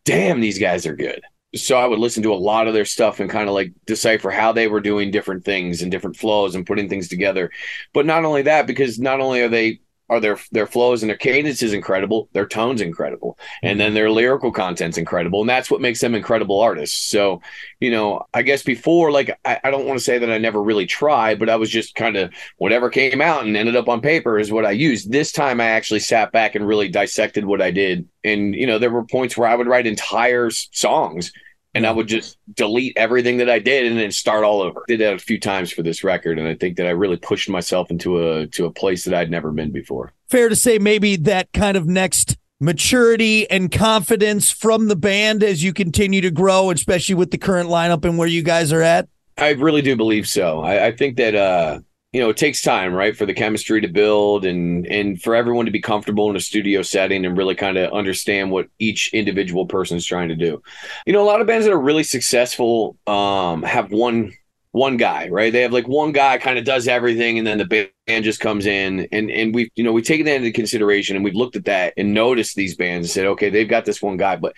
damn, 0.05 0.41
these 0.41 0.59
guys 0.59 0.87
are 0.87 0.97
good 0.97 1.23
so 1.55 1.79
I 1.79 1.87
would 1.87 1.99
listen 1.99 2.23
to 2.25 2.33
a 2.33 2.35
lot 2.35 2.69
of 2.69 2.75
their 2.75 2.85
stuff 2.85 3.21
and 3.21 3.31
kind 3.31 3.49
of 3.49 3.55
like 3.55 3.73
decipher 3.87 4.31
how 4.31 4.53
they 4.53 4.69
were 4.69 4.81
doing 4.81 5.11
different 5.11 5.45
things 5.45 5.81
and 5.81 5.91
different 5.91 6.17
flows 6.17 6.55
and 6.55 6.67
putting 6.67 6.89
things 6.89 7.09
together. 7.09 7.51
But 7.95 8.05
not 8.05 8.25
only 8.25 8.43
that, 8.43 8.67
because 8.67 8.99
not 8.99 9.21
only 9.21 9.41
are 9.41 9.49
they 9.49 9.81
are 10.09 10.21
their 10.21 10.39
their 10.53 10.67
flows 10.67 11.03
and 11.03 11.11
their 11.11 11.17
cadence 11.17 11.63
is 11.63 11.73
incredible, 11.73 12.29
their 12.33 12.47
tone's 12.47 12.81
incredible, 12.81 13.39
and 13.63 13.73
mm-hmm. 13.73 13.79
then 13.79 13.95
their 13.95 14.11
lyrical 14.11 14.51
content's 14.51 14.99
incredible, 14.99 15.41
and 15.41 15.51
that's 15.51 15.71
what 15.71 15.81
makes 15.81 16.01
them 16.01 16.15
incredible 16.15 16.61
artists. 16.61 17.11
So, 17.11 17.43
you 17.81 17.91
know, 17.91 18.27
I 18.33 18.43
guess 18.43 18.63
before, 18.63 19.11
like, 19.13 19.39
I, 19.45 19.61
I 19.65 19.71
don't 19.71 19.87
want 19.87 19.99
to 19.99 20.05
say 20.05 20.19
that 20.19 20.31
I 20.31 20.39
never 20.39 20.63
really 20.63 20.87
tried, 20.87 21.39
but 21.39 21.51
I 21.51 21.57
was 21.57 21.71
just 21.71 21.95
kind 21.95 22.17
of 22.17 22.33
whatever 22.57 22.89
came 22.91 23.21
out 23.21 23.45
and 23.45 23.57
ended 23.57 23.77
up 23.77 23.89
on 23.89 24.01
paper 24.01 24.39
is 24.39 24.53
what 24.53 24.67
I 24.67 24.71
used. 24.73 25.11
This 25.11 25.33
time, 25.33 25.61
I 25.61 25.67
actually 25.67 26.01
sat 26.01 26.33
back 26.33 26.55
and 26.55 26.67
really 26.67 26.89
dissected 26.89 27.45
what 27.45 27.61
I 27.61 27.71
did, 27.71 28.09
and 28.25 28.55
you 28.55 28.67
know, 28.67 28.79
there 28.79 28.91
were 28.91 29.05
points 29.05 29.37
where 29.37 29.49
I 29.49 29.55
would 29.55 29.67
write 29.67 29.87
entire 29.87 30.51
songs 30.51 31.33
and 31.79 31.87
I 31.87 31.93
would 31.93 32.09
just 32.09 32.37
delete 32.55 32.97
everything 32.97 33.37
that 33.37 33.49
I 33.49 33.61
did 33.61 33.87
and 33.87 33.97
then 33.97 34.11
start 34.11 34.43
all 34.43 34.63
over. 34.63 34.83
Did 34.89 34.99
that 34.99 35.15
a 35.15 35.19
few 35.19 35.39
times 35.39 35.71
for 35.71 35.85
this 35.85 36.03
record, 36.03 36.37
and 36.37 36.49
I 36.49 36.57
think 36.57 36.77
that 36.77 36.89
I 36.89 36.91
really 36.91 37.17
pushed 37.17 37.49
myself 37.49 37.89
into 37.89 38.19
a 38.21 38.49
to 38.49 38.67
a 38.67 38.71
place 38.71 39.05
that 39.05 39.15
I'd 39.15 39.31
never 39.31 39.53
been 39.53 39.71
before. 39.71 40.13
Fair 40.29 40.49
to 40.49 40.57
say, 40.57 40.79
maybe 40.79 41.15
that 41.15 41.53
kind 41.53 41.77
of 41.77 41.87
next 41.87 42.37
maturity 42.61 43.49
and 43.49 43.71
confidence 43.71 44.51
from 44.51 44.89
the 44.89 44.97
band 44.97 45.45
as 45.45 45.63
you 45.63 45.73
continue 45.73 46.21
to 46.21 46.33
grow, 46.33 46.73
especially 46.73 47.15
with 47.15 47.31
the 47.31 47.39
current 47.39 47.71
lineup 47.71 48.05
and 48.05 48.19
where 48.19 48.27
you 48.27 48.43
guys 48.43 48.73
are 48.73 48.83
at. 48.83 49.09
I 49.37 49.51
really 49.51 49.83
do 49.83 49.95
believe 49.95 50.27
so. 50.27 50.63
I, 50.63 50.87
I 50.87 50.97
think 50.97 51.17
that 51.19 51.37
uh, 51.37 51.79
you 52.13 52.21
know 52.21 52.31
it 52.31 52.37
takes 52.37 52.63
time, 52.63 52.95
right, 52.95 53.17
for 53.17 53.27
the 53.27 53.35
chemistry 53.35 53.81
to 53.81 53.89
build 53.89 54.45
and 54.47 54.87
and 54.87 55.21
for 55.21 55.35
everyone 55.35 55.67
to 55.67 55.71
be 55.71 55.81
comfortable 55.81 56.31
in 56.31 56.37
a 56.37 56.41
studio 56.41 56.83
setting 56.83 57.27
and 57.27 57.37
really 57.37 57.55
kind 57.55 57.77
of 57.77 57.93
understand 57.93 58.51
what 58.51 58.69
each 58.79 59.13
individual 59.13 59.67
person 59.67 59.97
is 59.97 60.07
trying 60.07 60.29
to 60.29 60.37
do. 60.37 60.63
You 61.07 61.13
know, 61.13 61.23
a 61.23 61.27
lot 61.27 61.41
of 61.41 61.47
bands 61.47 61.67
that 61.67 61.73
are 61.73 61.81
really 61.81 62.05
successful 62.05 62.97
um, 63.07 63.63
have 63.63 63.91
one 63.93 64.33
one 64.73 64.97
guy, 64.97 65.29
right? 65.29 65.53
They 65.53 65.63
have 65.63 65.73
like 65.73 65.89
one 65.89 66.13
guy 66.13 66.39
kind 66.39 66.59
of 66.59 66.65
does 66.65 66.89
everything, 66.89 67.37
and 67.39 67.47
then 67.47 67.59
the 67.59 67.91
band 68.07 68.25
just 68.25 68.41
comes 68.41 68.65
in, 68.65 69.07
and 69.13 69.31
and 69.31 69.55
we 69.55 69.71
you 69.77 69.85
know 69.85 69.93
we 69.93 70.01
taken 70.01 70.25
that 70.27 70.37
into 70.37 70.53
consideration, 70.53 71.15
and 71.15 71.25
we've 71.25 71.35
looked 71.35 71.57
at 71.57 71.67
that 71.67 71.93
and 71.99 72.15
noticed 72.15 72.57
these 72.57 72.75
bands 72.75 73.09
and 73.09 73.13
said, 73.13 73.27
okay, 73.27 73.51
they've 73.51 73.69
got 73.69 73.85
this 73.85 74.01
one 74.01 74.17
guy, 74.17 74.37
but 74.37 74.55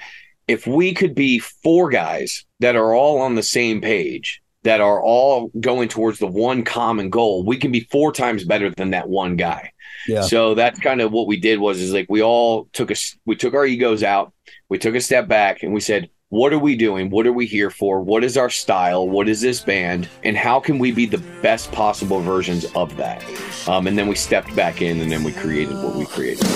if 0.47 0.67
we 0.67 0.95
could 0.95 1.15
be 1.15 1.39
four 1.39 1.91
guys 1.91 2.45
that 2.59 2.75
are 2.77 2.93
all 2.93 3.21
on 3.21 3.37
the 3.37 3.43
same 3.43 3.81
page 3.81 4.43
that 4.63 4.81
are 4.81 5.03
all 5.03 5.51
going 5.61 5.89
towards 5.89 6.19
the 6.19 6.27
one 6.27 6.65
common 6.65 7.11
goal. 7.11 7.45
We 7.45 7.57
can 7.57 7.73
be 7.73 7.81
four 7.91 8.13
times 8.13 8.45
better 8.45 8.71
than 8.71 8.91
that 8.91 9.09
one 9.09 9.37
guy. 9.37 9.73
Yeah. 10.09 10.23
so 10.23 10.55
that's 10.55 10.81
kind 10.81 11.03
of 11.03 11.13
what 11.13 11.27
we 11.27 11.37
did 11.37 11.61
was 11.61 11.79
is 11.79 11.93
like 11.93 12.07
we 12.09 12.23
all 12.23 12.71
took 12.73 12.91
us 12.91 13.17
we 13.27 13.37
took 13.37 13.55
our 13.55 13.67
egos 13.67 14.03
out. 14.03 14.33
We 14.69 14.79
took 14.79 14.95
a 14.95 15.01
step 15.01 15.29
back 15.29 15.63
and 15.63 15.73
we 15.73 15.81
said 15.81 16.11
what 16.31 16.53
are 16.53 16.59
we 16.61 16.77
doing? 16.77 17.11
What 17.11 17.27
are 17.27 17.33
we 17.33 17.45
here 17.45 17.71
for? 17.71 18.01
What 18.01 18.23
is 18.23 18.37
our 18.37 18.49
style? 18.51 19.09
What 19.09 19.29
is 19.29 19.41
this 19.41 19.61
band? 19.61 20.09
And 20.23 20.37
how 20.37 20.61
can 20.61 20.79
we 20.79 20.93
be 20.93 21.05
the 21.05 21.19
best 21.43 21.73
possible 21.73 22.21
versions 22.21 22.67
of 22.77 22.97
that? 22.99 23.25
Um, 23.69 23.89
and 23.89 23.99
then 23.99 24.07
we 24.07 24.15
stepped 24.15 24.55
back 24.55 24.81
in 24.81 25.01
and 25.01 25.11
then 25.11 25.25
we 25.25 25.33
created 25.33 25.75
what 25.83 25.97
we 25.97 26.07
created. 26.07 26.47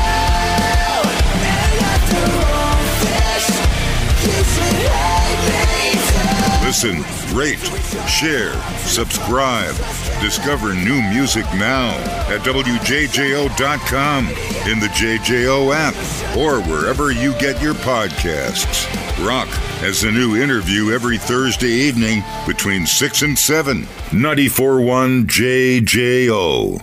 I 0.00 0.17
Listen, 6.68 7.02
rate, 7.34 7.64
share, 8.06 8.52
subscribe. 8.80 9.74
Discover 10.20 10.74
new 10.74 11.00
music 11.08 11.46
now 11.54 11.96
at 12.28 12.42
WJJO.com, 12.42 14.28
in 14.28 14.78
the 14.78 14.88
JJO 14.88 15.74
app, 15.74 15.94
or 16.36 16.60
wherever 16.70 17.10
you 17.10 17.32
get 17.38 17.62
your 17.62 17.72
podcasts. 17.72 18.86
Rock 19.26 19.48
has 19.80 20.04
a 20.04 20.10
new 20.10 20.36
interview 20.36 20.92
every 20.92 21.16
Thursday 21.16 21.70
evening 21.70 22.22
between 22.46 22.84
6 22.84 23.22
and 23.22 23.38
7. 23.38 23.84
94.1 24.10 25.24
JJO. 25.24 26.82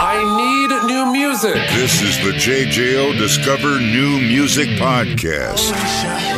I 0.00 0.16
need 0.36 0.70
new 0.92 1.12
music. 1.12 1.54
This 1.54 2.02
is 2.02 2.18
the 2.24 2.32
JJO 2.32 3.16
Discover 3.16 3.78
New 3.78 4.18
Music 4.18 4.68
Podcast. 4.70 6.29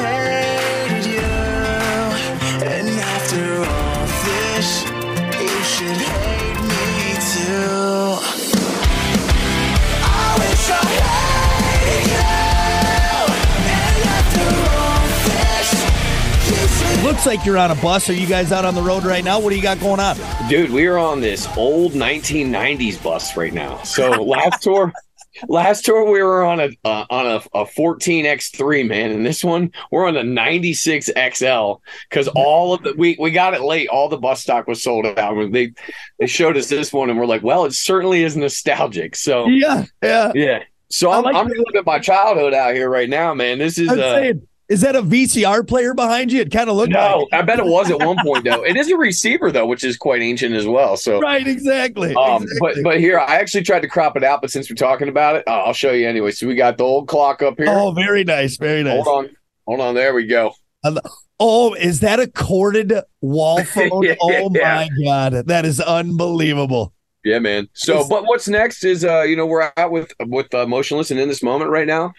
Looks 17.22 17.38
like 17.38 17.46
you're 17.46 17.56
on 17.56 17.70
a 17.70 17.76
bus. 17.76 18.10
Are 18.10 18.14
you 18.14 18.26
guys 18.26 18.50
out 18.50 18.64
on 18.64 18.74
the 18.74 18.82
road 18.82 19.04
right 19.04 19.22
now? 19.22 19.38
What 19.38 19.50
do 19.50 19.56
you 19.56 19.62
got 19.62 19.78
going 19.78 20.00
on? 20.00 20.16
Dude, 20.48 20.72
we 20.72 20.86
are 20.86 20.98
on 20.98 21.20
this 21.20 21.46
old 21.56 21.92
1990s 21.92 23.00
bus 23.00 23.36
right 23.36 23.54
now. 23.54 23.80
So 23.84 24.10
last 24.10 24.60
tour, 24.60 24.92
last 25.48 25.84
tour 25.84 26.10
we 26.10 26.20
were 26.20 26.42
on 26.42 26.58
a 26.58 26.70
uh, 26.84 27.04
on 27.10 27.26
a, 27.26 27.36
a 27.60 27.64
14x3 27.64 28.88
man, 28.88 29.12
and 29.12 29.24
this 29.24 29.44
one 29.44 29.70
we're 29.92 30.08
on 30.08 30.16
a 30.16 30.24
96 30.24 31.10
XL 31.34 31.74
because 32.10 32.26
all 32.34 32.74
of 32.74 32.82
the 32.82 32.92
we 32.98 33.16
we 33.20 33.30
got 33.30 33.54
it 33.54 33.60
late. 33.60 33.86
All 33.86 34.08
the 34.08 34.18
bus 34.18 34.42
stock 34.42 34.66
was 34.66 34.82
sold 34.82 35.06
out. 35.06 35.52
They 35.52 35.74
they 36.18 36.26
showed 36.26 36.56
us 36.56 36.66
this 36.66 36.92
one, 36.92 37.08
and 37.08 37.16
we're 37.16 37.26
like, 37.26 37.44
well, 37.44 37.66
it 37.66 37.72
certainly 37.72 38.24
is 38.24 38.36
nostalgic. 38.36 39.14
So 39.14 39.46
Yeah, 39.46 39.84
yeah. 40.02 40.32
yeah. 40.34 40.64
So 40.90 41.12
I'm, 41.12 41.22
like 41.22 41.36
I'm 41.36 41.46
reliving 41.46 41.84
my 41.86 42.00
childhood 42.00 42.52
out 42.52 42.74
here 42.74 42.90
right 42.90 43.08
now, 43.08 43.32
man. 43.32 43.58
This 43.58 43.78
is 43.78 43.90
uh, 43.90 44.16
saying, 44.16 44.48
is 44.72 44.80
that 44.80 44.96
a 44.96 45.02
VCR 45.02 45.68
player 45.68 45.92
behind 45.92 46.32
you? 46.32 46.40
It 46.40 46.50
kind 46.50 46.70
of 46.70 46.76
looked 46.76 46.92
no, 46.92 47.28
like. 47.30 47.40
I 47.40 47.42
bet 47.42 47.58
it 47.58 47.66
was 47.66 47.90
at 47.90 47.98
one 47.98 48.16
point 48.24 48.44
though. 48.44 48.64
It 48.72 48.76
is 48.78 48.90
a 48.90 48.96
receiver 48.96 49.52
though, 49.52 49.66
which 49.66 49.84
is 49.84 49.98
quite 49.98 50.22
ancient 50.22 50.54
as 50.54 50.66
well. 50.66 50.96
So 50.96 51.20
Right, 51.20 51.46
exactly. 51.46 52.14
Um, 52.14 52.44
exactly. 52.44 52.58
but 52.60 52.82
but 52.82 53.00
here 53.00 53.18
I 53.18 53.36
actually 53.36 53.64
tried 53.64 53.80
to 53.80 53.88
crop 53.88 54.16
it 54.16 54.24
out, 54.24 54.40
but 54.40 54.50
since 54.50 54.70
we're 54.70 54.76
talking 54.76 55.08
about 55.08 55.36
it, 55.36 55.44
uh, 55.46 55.64
I'll 55.64 55.74
show 55.74 55.92
you 55.92 56.08
anyway. 56.08 56.30
So 56.30 56.46
we 56.46 56.54
got 56.54 56.78
the 56.78 56.84
old 56.84 57.06
clock 57.06 57.42
up 57.42 57.58
here. 57.58 57.66
oh, 57.68 57.90
very 57.92 58.24
nice, 58.24 58.56
very 58.56 58.82
nice. 58.82 59.04
Hold 59.04 59.26
on, 59.26 59.36
hold 59.66 59.80
on. 59.80 59.94
There 59.94 60.14
we 60.14 60.26
go. 60.26 60.54
Oh, 61.38 61.74
is 61.74 62.00
that 62.00 62.18
a 62.18 62.26
corded 62.28 62.94
wall 63.20 63.62
phone? 63.64 64.04
Yeah. 64.04 64.14
Oh 64.22 64.48
my 64.48 64.88
god, 65.04 65.48
that 65.48 65.66
is 65.66 65.80
unbelievable. 65.80 66.94
Yeah, 67.24 67.40
man. 67.40 67.68
So, 67.74 68.08
but 68.08 68.24
what's 68.24 68.48
next 68.48 68.84
is 68.84 69.04
uh, 69.04 69.22
you 69.22 69.36
know, 69.36 69.44
we're 69.44 69.70
out 69.76 69.90
with 69.90 70.14
with 70.26 70.52
uh, 70.54 70.66
motionless 70.66 71.10
and 71.10 71.20
in 71.20 71.28
this 71.28 71.42
moment 71.42 71.70
right 71.70 71.86
now. 71.86 72.14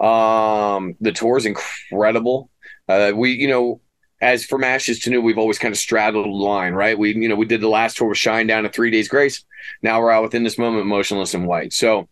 Um, 0.00 0.96
the 1.00 1.12
tour 1.12 1.36
is 1.36 1.46
incredible. 1.46 2.50
Uh, 2.88 3.12
we 3.14 3.32
you 3.32 3.48
know. 3.48 3.80
As 4.20 4.46
from 4.46 4.64
ashes 4.64 5.00
to 5.00 5.10
new, 5.10 5.20
we've 5.20 5.36
always 5.36 5.58
kind 5.58 5.72
of 5.72 5.76
straddled 5.76 6.24
the 6.24 6.30
line, 6.30 6.72
right? 6.72 6.98
We, 6.98 7.14
you 7.14 7.28
know, 7.28 7.34
we 7.34 7.44
did 7.44 7.60
the 7.60 7.68
last 7.68 7.98
tour 7.98 8.08
with 8.08 8.16
Shinedown 8.16 8.62
to 8.62 8.70
Three 8.70 8.90
Days 8.90 9.06
Grace. 9.06 9.44
Now 9.82 10.00
we're 10.00 10.12
out 10.12 10.22
within 10.22 10.44
this 10.44 10.56
moment, 10.56 10.86
Motionless 10.86 11.34
in 11.34 11.44
White. 11.44 11.74
So, 11.74 12.08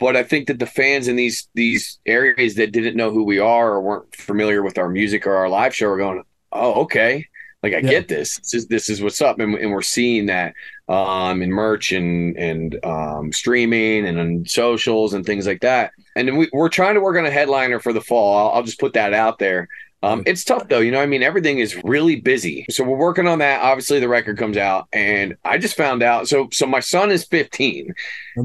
but 0.00 0.16
I 0.16 0.24
think 0.24 0.48
that 0.48 0.58
the 0.58 0.66
fans 0.66 1.06
in 1.06 1.14
these 1.14 1.48
these 1.54 2.00
areas 2.06 2.56
that 2.56 2.72
didn't 2.72 2.96
know 2.96 3.12
who 3.12 3.22
we 3.22 3.38
are 3.38 3.74
or 3.74 3.82
weren't 3.82 4.16
familiar 4.16 4.64
with 4.64 4.78
our 4.78 4.88
music 4.88 5.28
or 5.28 5.36
our 5.36 5.48
live 5.48 5.74
show 5.76 5.88
are 5.88 5.98
going, 5.98 6.24
"Oh, 6.50 6.82
okay, 6.82 7.28
like 7.64 7.72
I 7.72 7.78
Yeah. 7.78 7.90
get 7.90 8.08
this. 8.08 8.36
This 8.38 8.54
is 8.54 8.66
this 8.66 8.90
is 8.90 9.02
what's 9.02 9.22
up," 9.22 9.40
and, 9.40 9.54
and 9.54 9.70
we're 9.72 9.80
seeing 9.82 10.26
that 10.26 10.54
um, 10.88 11.42
in 11.42 11.50
merch 11.50 11.92
and 11.92 12.36
and 12.36 12.78
um, 12.84 13.32
streaming 13.32 14.06
and 14.06 14.20
on 14.20 14.44
socials 14.46 15.14
and 15.14 15.24
things 15.24 15.46
like 15.46 15.62
that. 15.62 15.92
And 16.14 16.28
then 16.28 16.36
we, 16.36 16.48
we're 16.52 16.68
trying 16.68 16.94
to 16.94 17.00
work 17.00 17.16
on 17.16 17.24
a 17.26 17.30
headliner 17.30 17.80
for 17.80 17.94
the 17.94 18.02
fall. 18.02 18.36
I'll, 18.36 18.56
I'll 18.56 18.62
just 18.62 18.78
put 18.78 18.92
that 18.92 19.14
out 19.14 19.38
there. 19.38 19.68
Um, 20.04 20.22
it's 20.26 20.44
tough 20.44 20.68
though, 20.68 20.80
you 20.80 20.90
know. 20.90 21.00
I 21.00 21.06
mean, 21.06 21.22
everything 21.22 21.60
is 21.60 21.82
really 21.82 22.16
busy, 22.16 22.66
so 22.68 22.84
we're 22.84 22.98
working 22.98 23.26
on 23.26 23.38
that. 23.38 23.62
Obviously, 23.62 24.00
the 24.00 24.08
record 24.08 24.36
comes 24.36 24.58
out, 24.58 24.86
and 24.92 25.34
I 25.44 25.56
just 25.56 25.76
found 25.76 26.02
out. 26.02 26.28
So, 26.28 26.48
so 26.52 26.66
my 26.66 26.80
son 26.80 27.10
is 27.10 27.24
15, 27.24 27.94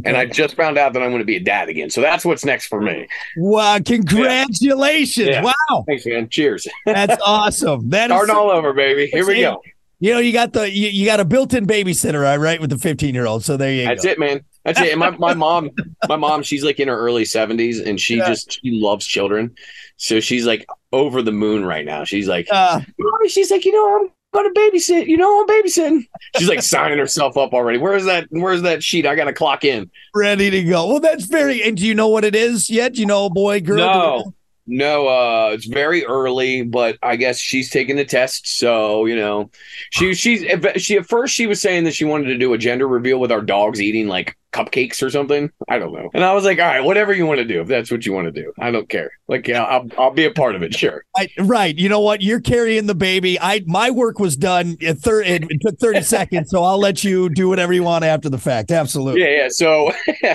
and 0.06 0.16
I 0.16 0.26
just 0.26 0.56
found 0.56 0.78
out 0.78 0.94
that 0.94 1.04
I'm 1.04 1.10
going 1.10 1.20
to 1.20 1.26
be 1.26 1.36
a 1.36 1.42
dad 1.42 1.68
again. 1.68 1.90
So 1.90 2.00
that's 2.00 2.24
what's 2.24 2.46
next 2.46 2.68
for 2.68 2.80
me. 2.80 3.08
Wow, 3.36 3.78
congratulations. 3.86 5.28
Yeah. 5.28 5.44
Wow. 5.44 5.84
Thanks, 5.86 6.06
man. 6.06 6.30
Cheers. 6.30 6.66
That's 6.86 7.22
awesome. 7.26 7.90
That 7.90 8.10
is 8.10 8.16
Starting 8.16 8.36
all 8.36 8.52
over, 8.52 8.72
baby. 8.72 9.08
Here 9.08 9.28
we 9.28 9.42
go. 9.42 9.62
you 10.00 10.14
know, 10.14 10.20
you 10.20 10.32
got 10.32 10.54
the 10.54 10.72
you, 10.72 10.88
you 10.88 11.06
got 11.06 11.20
a 11.20 11.26
built-in 11.26 11.68
babysitter, 11.68 12.26
all 12.26 12.38
right, 12.38 12.62
with 12.62 12.70
the 12.70 12.78
15-year-old. 12.78 13.44
So 13.44 13.58
there 13.58 13.74
you 13.74 13.86
That's 13.86 14.02
go. 14.02 14.08
That's 14.08 14.18
it, 14.18 14.20
man. 14.20 14.46
That's 14.66 14.80
it. 14.82 14.92
And 14.92 15.00
my, 15.00 15.12
my 15.12 15.34
mom, 15.34 15.70
my 16.08 16.16
mom, 16.18 16.44
she's 16.44 16.64
like 16.64 16.80
in 16.80 16.88
her 16.90 16.98
early 16.98 17.24
70s 17.24 17.86
and 17.86 18.00
she 18.00 18.18
Yeah. 18.18 18.28
just 18.28 18.54
she 18.62 18.72
loves 18.72 19.06
children. 19.06 19.56
So 19.98 20.20
she's 20.20 20.46
like 20.46 20.66
over 20.92 21.22
the 21.22 21.32
moon 21.32 21.66
right 21.66 21.86
now. 21.86 22.04
She's 22.04 22.28
like, 22.28 22.48
Uh, 22.52 22.82
Mommy, 22.98 23.30
she's 23.30 23.52
like, 23.52 23.66
you 23.66 23.72
know, 23.72 24.00
I'm 24.02 24.10
gonna 24.34 24.50
babysit. 24.54 25.08
You 25.08 25.18
know, 25.18 25.42
I'm 25.42 25.48
babysitting. 25.48 26.08
She's 26.38 26.50
like 26.50 26.62
signing 26.62 26.98
herself 27.00 27.38
up 27.38 27.54
already. 27.54 27.78
Where's 27.80 28.06
that? 28.06 28.28
Where's 28.32 28.62
that 28.64 28.84
sheet? 28.84 29.06
I 29.08 29.16
gotta 29.16 29.34
clock 29.34 29.64
in. 29.64 29.90
ready 30.14 30.50
to 30.50 30.64
go. 30.64 30.88
Well, 30.88 31.00
that's 31.00 31.26
very 31.26 31.64
and 31.64 31.76
do 31.78 31.86
you 31.88 31.96
know 31.96 32.10
what 32.10 32.24
it 32.26 32.36
is 32.36 32.70
yet? 32.70 32.94
Do 32.94 33.00
you 33.02 33.08
know 33.08 33.30
boy, 33.30 33.62
girl? 33.62 33.78
No. 33.78 34.34
No, 34.72 35.08
uh, 35.08 35.50
it's 35.54 35.66
very 35.66 36.06
early, 36.06 36.62
but 36.62 36.96
I 37.02 37.16
guess 37.16 37.40
she's 37.40 37.72
taking 37.72 37.96
the 37.96 38.06
test. 38.06 38.60
So 38.60 39.06
you 39.06 39.16
know, 39.16 39.50
she 39.90 40.14
she's 40.14 40.46
she 40.80 40.98
at 40.98 41.08
first 41.08 41.34
she 41.34 41.48
was 41.48 41.60
saying 41.60 41.86
that 41.86 41.96
she 41.96 42.06
wanted 42.06 42.26
to 42.28 42.38
do 42.38 42.54
a 42.54 42.58
gender 42.60 42.88
reveal 42.88 43.20
with 43.20 43.32
our 43.32 43.42
dogs 43.42 43.82
eating 43.82 44.08
like 44.08 44.38
cupcakes 44.52 45.04
or 45.04 45.10
something. 45.10 45.52
I 45.68 45.78
don't 45.78 45.94
know. 45.94 46.10
And 46.14 46.24
I 46.24 46.34
was 46.34 46.44
like, 46.44 46.60
all 46.60 46.66
right, 46.66 46.84
whatever 46.84 47.14
you 47.14 47.26
want 47.26 47.40
to 47.40 47.46
do, 47.46 47.62
if 47.62 47.68
that's 47.68 47.92
what 47.92 48.06
you 48.06 48.14
want 48.14 48.26
to 48.26 48.32
do, 48.32 48.52
I 48.60 48.72
don't 48.72 48.90
care. 48.90 49.12
Like, 49.28 49.48
yeah, 49.48 49.64
I'll 49.64 49.88
I'll 49.98 50.12
be 50.12 50.26
a 50.26 50.32
part 50.32 50.56
of 50.56 50.64
it, 50.64 50.74
sure. 50.74 51.04
I, 51.16 51.30
right. 51.40 51.78
You 51.78 51.90
know 51.90 52.00
what? 52.00 52.22
You're 52.22 52.42
carrying 52.42 52.88
the 52.88 52.96
baby. 52.96 53.40
I 53.40 53.64
my 53.68 53.92
work 53.92 54.20
was 54.20 54.36
done 54.36 54.78
thir- 54.78 55.22
it, 55.22 55.44
it 55.50 55.62
took 55.62 55.78
30 55.80 56.02
seconds, 56.04 56.50
so 56.50 56.64
I'll 56.64 56.80
let 56.80 57.04
you 57.04 57.30
do 57.30 57.50
whatever 57.50 57.74
you 57.74 57.84
want 57.84 58.04
after 58.04 58.30
the 58.30 58.38
fact. 58.38 58.72
Absolutely. 58.72 59.22
Yeah, 59.22 59.44
yeah. 59.44 59.50
So, 59.50 59.92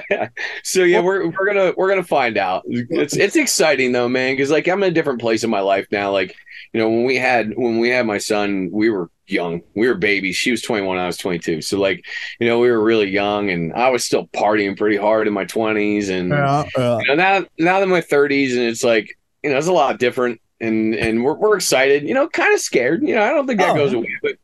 so 0.63 0.83
yeah, 0.83 1.01
we're 1.01 1.29
we're 1.29 1.47
gonna 1.47 1.73
we're 1.77 1.89
gonna 1.89 2.03
find 2.03 2.37
out. 2.37 2.63
It's 2.67 3.17
it's 3.17 3.37
exciting 3.37 3.93
though, 3.93 4.09
man, 4.09 4.35
because 4.35 4.51
like 4.51 4.69
I'm 4.69 4.83
in 4.83 4.91
a 4.91 4.95
different 4.95 5.21
place 5.21 5.45
in 5.45 5.51
my 5.51 5.61
life 5.61 5.87
now. 5.91 6.13
Like, 6.13 6.35
you 6.73 6.81
know, 6.81 6.89
when 6.89 7.05
we 7.05 7.17
had 7.17 7.53
when 7.57 7.79
we 7.79 7.89
had 7.89 8.07
my 8.07 8.19
son, 8.19 8.71
we 8.73 8.91
were 8.91 9.11
young, 9.27 9.63
we 9.75 9.89
were 9.89 9.95
babies. 9.95 10.37
She 10.37 10.51
was 10.51 10.63
21, 10.63 10.99
I 10.99 11.07
was 11.07 11.17
22. 11.17 11.63
So 11.63 11.79
like, 11.79 12.05
you 12.41 12.47
know, 12.49 12.59
we 12.59 12.71
were 12.71 12.83
really 12.83 13.09
young, 13.09 13.51
and 13.51 13.73
I 13.73 13.89
was 13.91 14.05
still 14.05 14.27
partying 14.29 14.77
pretty 14.77 14.97
hard 14.97 15.27
in 15.27 15.33
my 15.35 15.45
20s, 15.45 16.09
and 16.11 16.31
Yeah, 16.31 16.65
yeah. 16.77 16.99
you 17.01 17.07
know, 17.09 17.15
now 17.15 17.39
now 17.59 17.79
that 17.79 17.85
in 17.85 17.89
my 17.91 18.01
30s, 18.01 18.53
and 18.53 18.61
it's 18.63 18.85
like, 18.85 19.17
you 19.43 19.51
know, 19.51 19.57
it's 19.59 19.67
a 19.67 19.73
lot 19.73 19.99
different, 19.99 20.41
and 20.61 20.95
and 20.95 21.23
we're 21.25 21.35
we're 21.35 21.57
excited. 21.57 22.03
You 22.05 22.15
know, 22.15 22.29
kind 22.29 22.55
of 22.55 22.61
scared. 22.61 23.03
You 23.03 23.15
know, 23.15 23.23
I 23.23 23.31
don't 23.31 23.47
think 23.47 23.61
that 23.61 23.71
Oh, 23.71 23.75
goes 23.75 23.93
away, 23.93 24.09
but. 24.23 24.37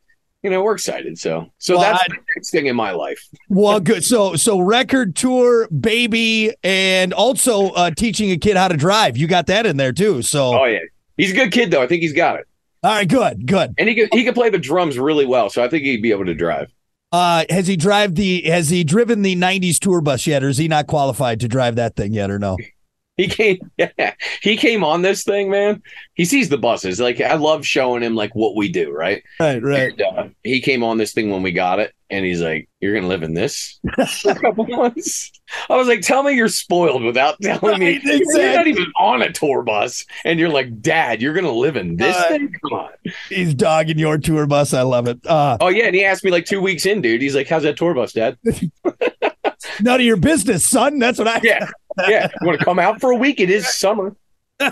You 0.43 0.49
know, 0.49 0.63
we're 0.63 0.73
excited. 0.73 1.19
So, 1.19 1.51
so 1.59 1.75
Well, 1.77 1.83
that's 1.83 2.01
I- 2.01 2.05
the 2.15 2.17
next 2.35 2.49
thing 2.49 2.65
in 2.65 2.75
my 2.75 2.89
life. 2.93 3.23
Well, 3.47 3.79
good. 3.79 4.03
So, 4.03 4.35
so 4.35 4.59
record 4.59 5.15
tour, 5.15 5.67
baby, 5.67 6.51
and 6.63 7.13
also 7.13 7.69
uh, 7.69 7.91
teaching 7.91 8.31
a 8.31 8.37
kid 8.37 8.57
how 8.57 8.67
to 8.67 8.75
drive. 8.75 9.17
You 9.17 9.27
got 9.27 9.45
that 9.45 9.67
in 9.67 9.77
there 9.77 9.93
too. 9.93 10.23
So, 10.23 10.59
Oh 10.59 10.65
yeah, 10.65 10.79
he's 11.15 11.31
a 11.31 11.35
good 11.35 11.51
kid 11.51 11.69
though. 11.69 11.83
I 11.83 11.85
think 11.85 12.01
he's 12.01 12.13
got 12.13 12.39
it, 12.39 12.47
all 12.83 12.91
right, 12.91 13.07
good, 13.07 13.45
good. 13.45 13.75
and 13.77 13.87
he 13.87 13.95
can 13.95 14.09
he 14.11 14.23
could 14.23 14.35
play 14.35 14.49
the 14.49 14.57
drums 14.57 14.97
really 14.97 15.25
well. 15.25 15.49
So 15.49 15.63
I 15.63 15.69
think 15.69 15.83
he'd 15.83 16.01
be 16.01 16.11
able 16.11 16.25
to 16.25 16.33
drive. 16.33 16.73
Uh, 17.11 17.43
has 17.49 17.67
he 17.67 17.75
drive 17.75 18.15
the? 18.15 18.41
Has 18.43 18.69
he 18.69 18.83
driven 18.83 19.21
the 19.21 19.35
'90s 19.35 19.79
tour 19.79 20.01
bus 20.01 20.25
yet, 20.25 20.43
or 20.43 20.49
is 20.49 20.57
he 20.57 20.67
not 20.67 20.87
qualified 20.87 21.39
to 21.41 21.47
drive 21.47 21.75
that 21.75 21.95
thing 21.95 22.13
yet, 22.13 22.31
or 22.31 22.39
no? 22.39 22.57
He 23.21 23.27
came, 23.27 23.59
yeah, 23.77 24.13
he 24.41 24.57
came 24.57 24.83
on 24.83 25.03
this 25.03 25.23
thing, 25.23 25.51
man. 25.51 25.83
He 26.15 26.25
sees 26.25 26.49
the 26.49 26.57
buses. 26.57 26.99
Like 26.99 27.21
I 27.21 27.35
love 27.35 27.65
showing 27.65 28.01
him 28.01 28.15
like 28.15 28.33
what 28.33 28.55
we 28.55 28.67
do, 28.67 28.91
right? 28.91 29.21
Right, 29.39 29.61
right. 29.61 29.91
And, 29.91 30.01
uh, 30.01 30.27
he 30.43 30.59
came 30.59 30.83
on 30.83 30.97
this 30.97 31.13
thing 31.13 31.29
when 31.29 31.43
we 31.43 31.51
got 31.51 31.77
it, 31.79 31.93
and 32.09 32.25
he's 32.25 32.41
like, 32.41 32.67
"You're 32.79 32.95
gonna 32.95 33.07
live 33.07 33.21
in 33.21 33.35
this 33.35 33.79
for 34.23 34.31
a 34.31 34.39
couple 34.39 34.65
months." 34.69 35.31
I 35.69 35.75
was 35.77 35.87
like, 35.87 36.01
"Tell 36.01 36.23
me 36.23 36.33
you're 36.33 36.47
spoiled 36.47 37.03
without 37.03 37.39
telling 37.41 37.79
me 37.79 37.99
Right, 38.03 38.19
you're 38.25 38.53
not 38.53 38.67
even 38.67 38.85
on 38.99 39.21
a 39.21 39.31
tour 39.31 39.61
bus." 39.61 40.03
And 40.25 40.39
you're 40.39 40.49
like, 40.49 40.81
"Dad, 40.81 41.21
you're 41.21 41.33
gonna 41.35 41.51
live 41.51 41.75
in 41.77 41.95
this 41.97 42.15
Uh, 42.15 42.27
thing? 42.29 42.55
Come 42.63 42.79
on." 42.79 42.89
He's 43.29 43.53
dogging 43.53 43.99
your 43.99 44.17
tour 44.17 44.47
bus. 44.47 44.73
I 44.73 44.81
love 44.81 45.07
it. 45.07 45.19
Uh, 45.27 45.57
Oh 45.61 45.67
yeah, 45.69 45.85
and 45.85 45.95
he 45.95 46.03
asked 46.03 46.23
me 46.23 46.31
like 46.31 46.45
two 46.45 46.61
weeks 46.61 46.85
in, 46.87 47.01
dude. 47.01 47.21
He's 47.21 47.35
like, 47.35 47.47
"How's 47.47 47.63
that 47.63 47.77
tour 47.77 47.93
bus, 47.93 48.13
Dad?" 48.13 48.37
none 49.83 49.99
of 49.99 50.05
your 50.05 50.17
business, 50.17 50.67
son. 50.67 50.99
That's 50.99 51.19
what 51.19 51.27
I. 51.27 51.39
Yeah, 51.43 51.69
yeah. 52.07 52.27
You 52.41 52.47
want 52.47 52.59
to 52.59 52.65
come 52.65 52.79
out 52.79 52.99
for 53.01 53.11
a 53.11 53.15
week? 53.15 53.39
It 53.39 53.49
is 53.49 53.73
summer. 53.73 54.15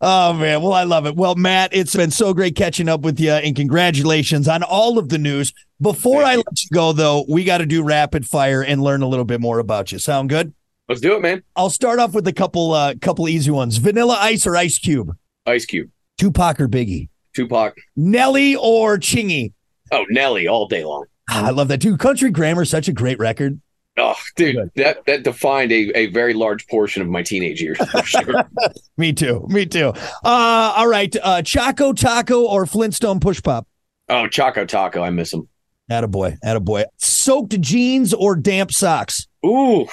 Oh 0.00 0.32
man, 0.32 0.62
well 0.62 0.74
I 0.74 0.84
love 0.84 1.06
it. 1.06 1.16
Well, 1.16 1.34
Matt, 1.34 1.74
it's 1.74 1.96
been 1.96 2.12
so 2.12 2.32
great 2.32 2.54
catching 2.54 2.88
up 2.88 3.00
with 3.00 3.18
you, 3.18 3.32
and 3.32 3.56
congratulations 3.56 4.46
on 4.46 4.62
all 4.62 4.96
of 4.96 5.08
the 5.08 5.18
news. 5.18 5.52
Before 5.80 6.22
I 6.22 6.36
let 6.36 6.62
you 6.62 6.68
go, 6.72 6.92
though, 6.92 7.24
we 7.28 7.42
got 7.42 7.58
to 7.58 7.66
do 7.66 7.82
rapid 7.82 8.24
fire 8.24 8.62
and 8.62 8.80
learn 8.80 9.02
a 9.02 9.08
little 9.08 9.24
bit 9.24 9.40
more 9.40 9.58
about 9.58 9.90
you. 9.90 9.98
Sound 9.98 10.28
good? 10.28 10.54
Let's 10.88 11.00
do 11.00 11.16
it, 11.16 11.22
man. 11.22 11.42
I'll 11.56 11.68
start 11.68 11.98
off 11.98 12.14
with 12.14 12.28
a 12.28 12.32
couple, 12.32 12.72
uh, 12.72 12.94
couple 13.00 13.28
easy 13.28 13.50
ones. 13.50 13.78
Vanilla 13.78 14.16
Ice 14.20 14.46
or 14.46 14.56
Ice 14.56 14.78
Cube? 14.78 15.16
Ice 15.46 15.66
Cube, 15.66 15.90
Tupac 16.16 16.60
or 16.60 16.68
Biggie? 16.68 17.08
Tupac. 17.34 17.74
Nelly 17.96 18.54
or 18.54 18.98
Chingy? 18.98 19.52
Oh, 19.90 20.04
Nelly, 20.10 20.46
all 20.46 20.68
day 20.68 20.84
long. 20.84 21.06
Ah, 21.28 21.48
I 21.48 21.50
love 21.50 21.68
that 21.68 21.82
too. 21.82 21.96
Country 21.96 22.30
Grammar, 22.30 22.64
such 22.64 22.86
a 22.86 22.92
great 22.92 23.18
record. 23.18 23.60
Oh, 23.98 24.14
dude, 24.36 24.54
Good. 24.56 24.70
that 24.76 25.04
that 25.06 25.22
defined 25.24 25.72
a, 25.72 25.90
a 25.98 26.06
very 26.06 26.32
large 26.34 26.66
portion 26.68 27.02
of 27.02 27.08
my 27.08 27.22
teenage 27.22 27.60
years 27.60 27.78
sure. 28.04 28.44
Me 28.96 29.12
too. 29.12 29.44
Me 29.48 29.66
too. 29.66 29.88
Uh, 30.24 30.72
all 30.76 30.86
right. 30.88 31.14
Uh, 31.22 31.42
Choco 31.42 31.92
Taco 31.92 32.46
or 32.46 32.64
Flintstone 32.66 33.18
Push 33.20 33.42
Pop? 33.42 33.66
oh, 34.08 34.26
Choco 34.28 34.64
Taco, 34.64 35.02
I 35.02 35.10
miss 35.10 35.32
him. 35.32 35.48
Attaboy. 35.90 36.38
Attaboy. 36.44 36.84
Soaked 36.98 37.60
jeans 37.60 38.14
or 38.14 38.36
damp 38.36 38.72
socks? 38.72 39.26
Ooh, 39.44 39.86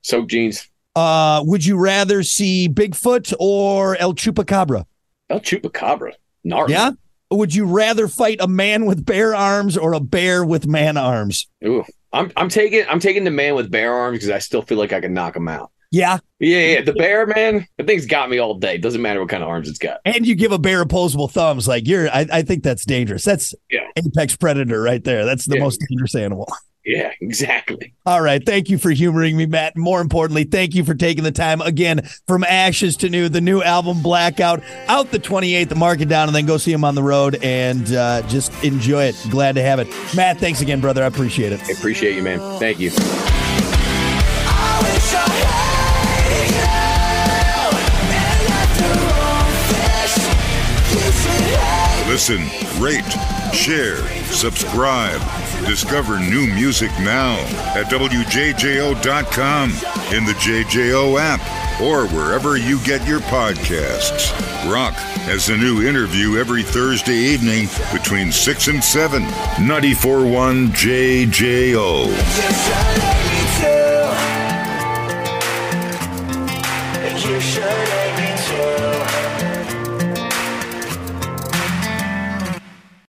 soaked 0.00 0.30
jeans. 0.30 0.68
Uh, 0.96 1.42
would 1.44 1.64
you 1.64 1.76
rather 1.78 2.22
see 2.22 2.68
Bigfoot 2.68 3.32
or 3.38 3.96
El 3.96 4.14
Chupacabra? 4.14 4.84
El 5.30 5.40
Chupacabra, 5.40 6.12
gnarly. 6.44 6.72
Yeah. 6.72 6.90
Would 7.30 7.54
you 7.54 7.64
rather 7.64 8.08
fight 8.08 8.38
a 8.40 8.48
man 8.48 8.84
with 8.84 9.06
bear 9.06 9.34
arms 9.34 9.78
or 9.78 9.94
a 9.94 10.00
bear 10.00 10.44
with 10.44 10.66
man 10.66 10.96
arms? 10.98 11.48
Ooh, 11.64 11.84
I'm 12.12 12.30
I'm 12.36 12.48
taking 12.48 12.84
I'm 12.88 13.00
taking 13.00 13.24
the 13.24 13.30
man 13.30 13.54
with 13.54 13.70
bare 13.70 13.92
arms 13.94 14.16
because 14.18 14.30
I 14.30 14.38
still 14.38 14.62
feel 14.62 14.78
like 14.78 14.92
I 14.92 15.00
can 15.00 15.14
knock 15.14 15.34
him 15.36 15.48
out. 15.48 15.70
Yeah. 15.90 16.18
Yeah, 16.38 16.58
yeah. 16.58 16.80
The 16.82 16.94
bear, 16.94 17.26
man, 17.26 17.66
the 17.76 17.84
thing's 17.84 18.06
got 18.06 18.30
me 18.30 18.38
all 18.38 18.54
day. 18.54 18.78
Doesn't 18.78 19.02
matter 19.02 19.20
what 19.20 19.28
kind 19.28 19.42
of 19.42 19.48
arms 19.50 19.68
it's 19.68 19.78
got. 19.78 20.00
And 20.06 20.26
you 20.26 20.34
give 20.34 20.50
a 20.50 20.58
bear 20.58 20.80
opposable 20.80 21.28
thumbs. 21.28 21.68
Like 21.68 21.86
you're, 21.86 22.08
I, 22.08 22.26
I 22.32 22.42
think 22.42 22.62
that's 22.62 22.86
dangerous. 22.86 23.24
That's 23.24 23.54
Yeah. 23.70 23.80
apex 23.96 24.34
predator 24.34 24.80
right 24.80 25.04
there. 25.04 25.26
That's 25.26 25.44
the 25.44 25.56
Yeah. 25.56 25.64
most 25.64 25.84
dangerous 25.88 26.14
animal. 26.14 26.50
Yeah, 26.84 27.12
exactly. 27.20 27.94
All 28.04 28.20
right. 28.20 28.44
Thank 28.44 28.68
you 28.70 28.78
for 28.78 28.90
humoring 28.90 29.36
me, 29.36 29.46
Matt. 29.46 29.76
More 29.76 30.00
importantly, 30.00 30.44
thank 30.44 30.74
you 30.74 30.84
for 30.84 30.94
taking 30.94 31.24
the 31.24 31.32
time 31.32 31.60
again 31.60 32.08
from 32.26 32.44
ashes 32.44 32.96
to 32.98 33.08
new. 33.08 33.28
The 33.28 33.40
new 33.40 33.62
album 33.62 34.02
Blackout 34.02 34.62
out 34.88 35.10
the 35.10 35.18
28th. 35.18 35.68
The 35.68 35.74
mark 35.74 36.00
it 36.00 36.08
down 36.08 36.28
and 36.28 36.34
then 36.34 36.46
go 36.46 36.56
see 36.58 36.72
him 36.72 36.84
on 36.84 36.94
the 36.94 37.02
road 37.02 37.38
and 37.42 37.92
uh, 37.92 38.22
just 38.28 38.52
enjoy 38.64 39.04
it. 39.04 39.16
Glad 39.30 39.54
to 39.54 39.62
have 39.62 39.78
it. 39.78 39.88
Matt, 40.14 40.38
thanks 40.38 40.60
again, 40.60 40.80
brother. 40.80 41.02
I 41.02 41.06
appreciate 41.06 41.52
it. 41.52 41.60
I 41.62 41.72
appreciate 41.72 42.16
you, 42.16 42.22
man. 42.22 42.38
Thank 42.58 42.80
you. 42.80 42.90
I 45.14 45.71
Listen, 52.12 52.42
rate, 52.78 53.10
share, 53.54 53.96
subscribe. 54.26 55.18
Discover 55.66 56.20
new 56.20 56.46
music 56.46 56.90
now 57.00 57.38
at 57.74 57.86
WJJO.com, 57.86 59.70
in 60.14 60.26
the 60.26 60.34
JJO 60.34 61.18
app, 61.18 61.40
or 61.80 62.06
wherever 62.08 62.58
you 62.58 62.78
get 62.80 63.08
your 63.08 63.20
podcasts. 63.20 64.30
Rock 64.70 64.92
has 65.22 65.48
a 65.48 65.56
new 65.56 65.88
interview 65.88 66.38
every 66.38 66.62
Thursday 66.62 67.16
evening 67.16 67.66
between 67.94 68.30
6 68.30 68.68
and 68.68 68.84
7. 68.84 69.22
94.1 69.22 70.68
JJO. 70.72 73.31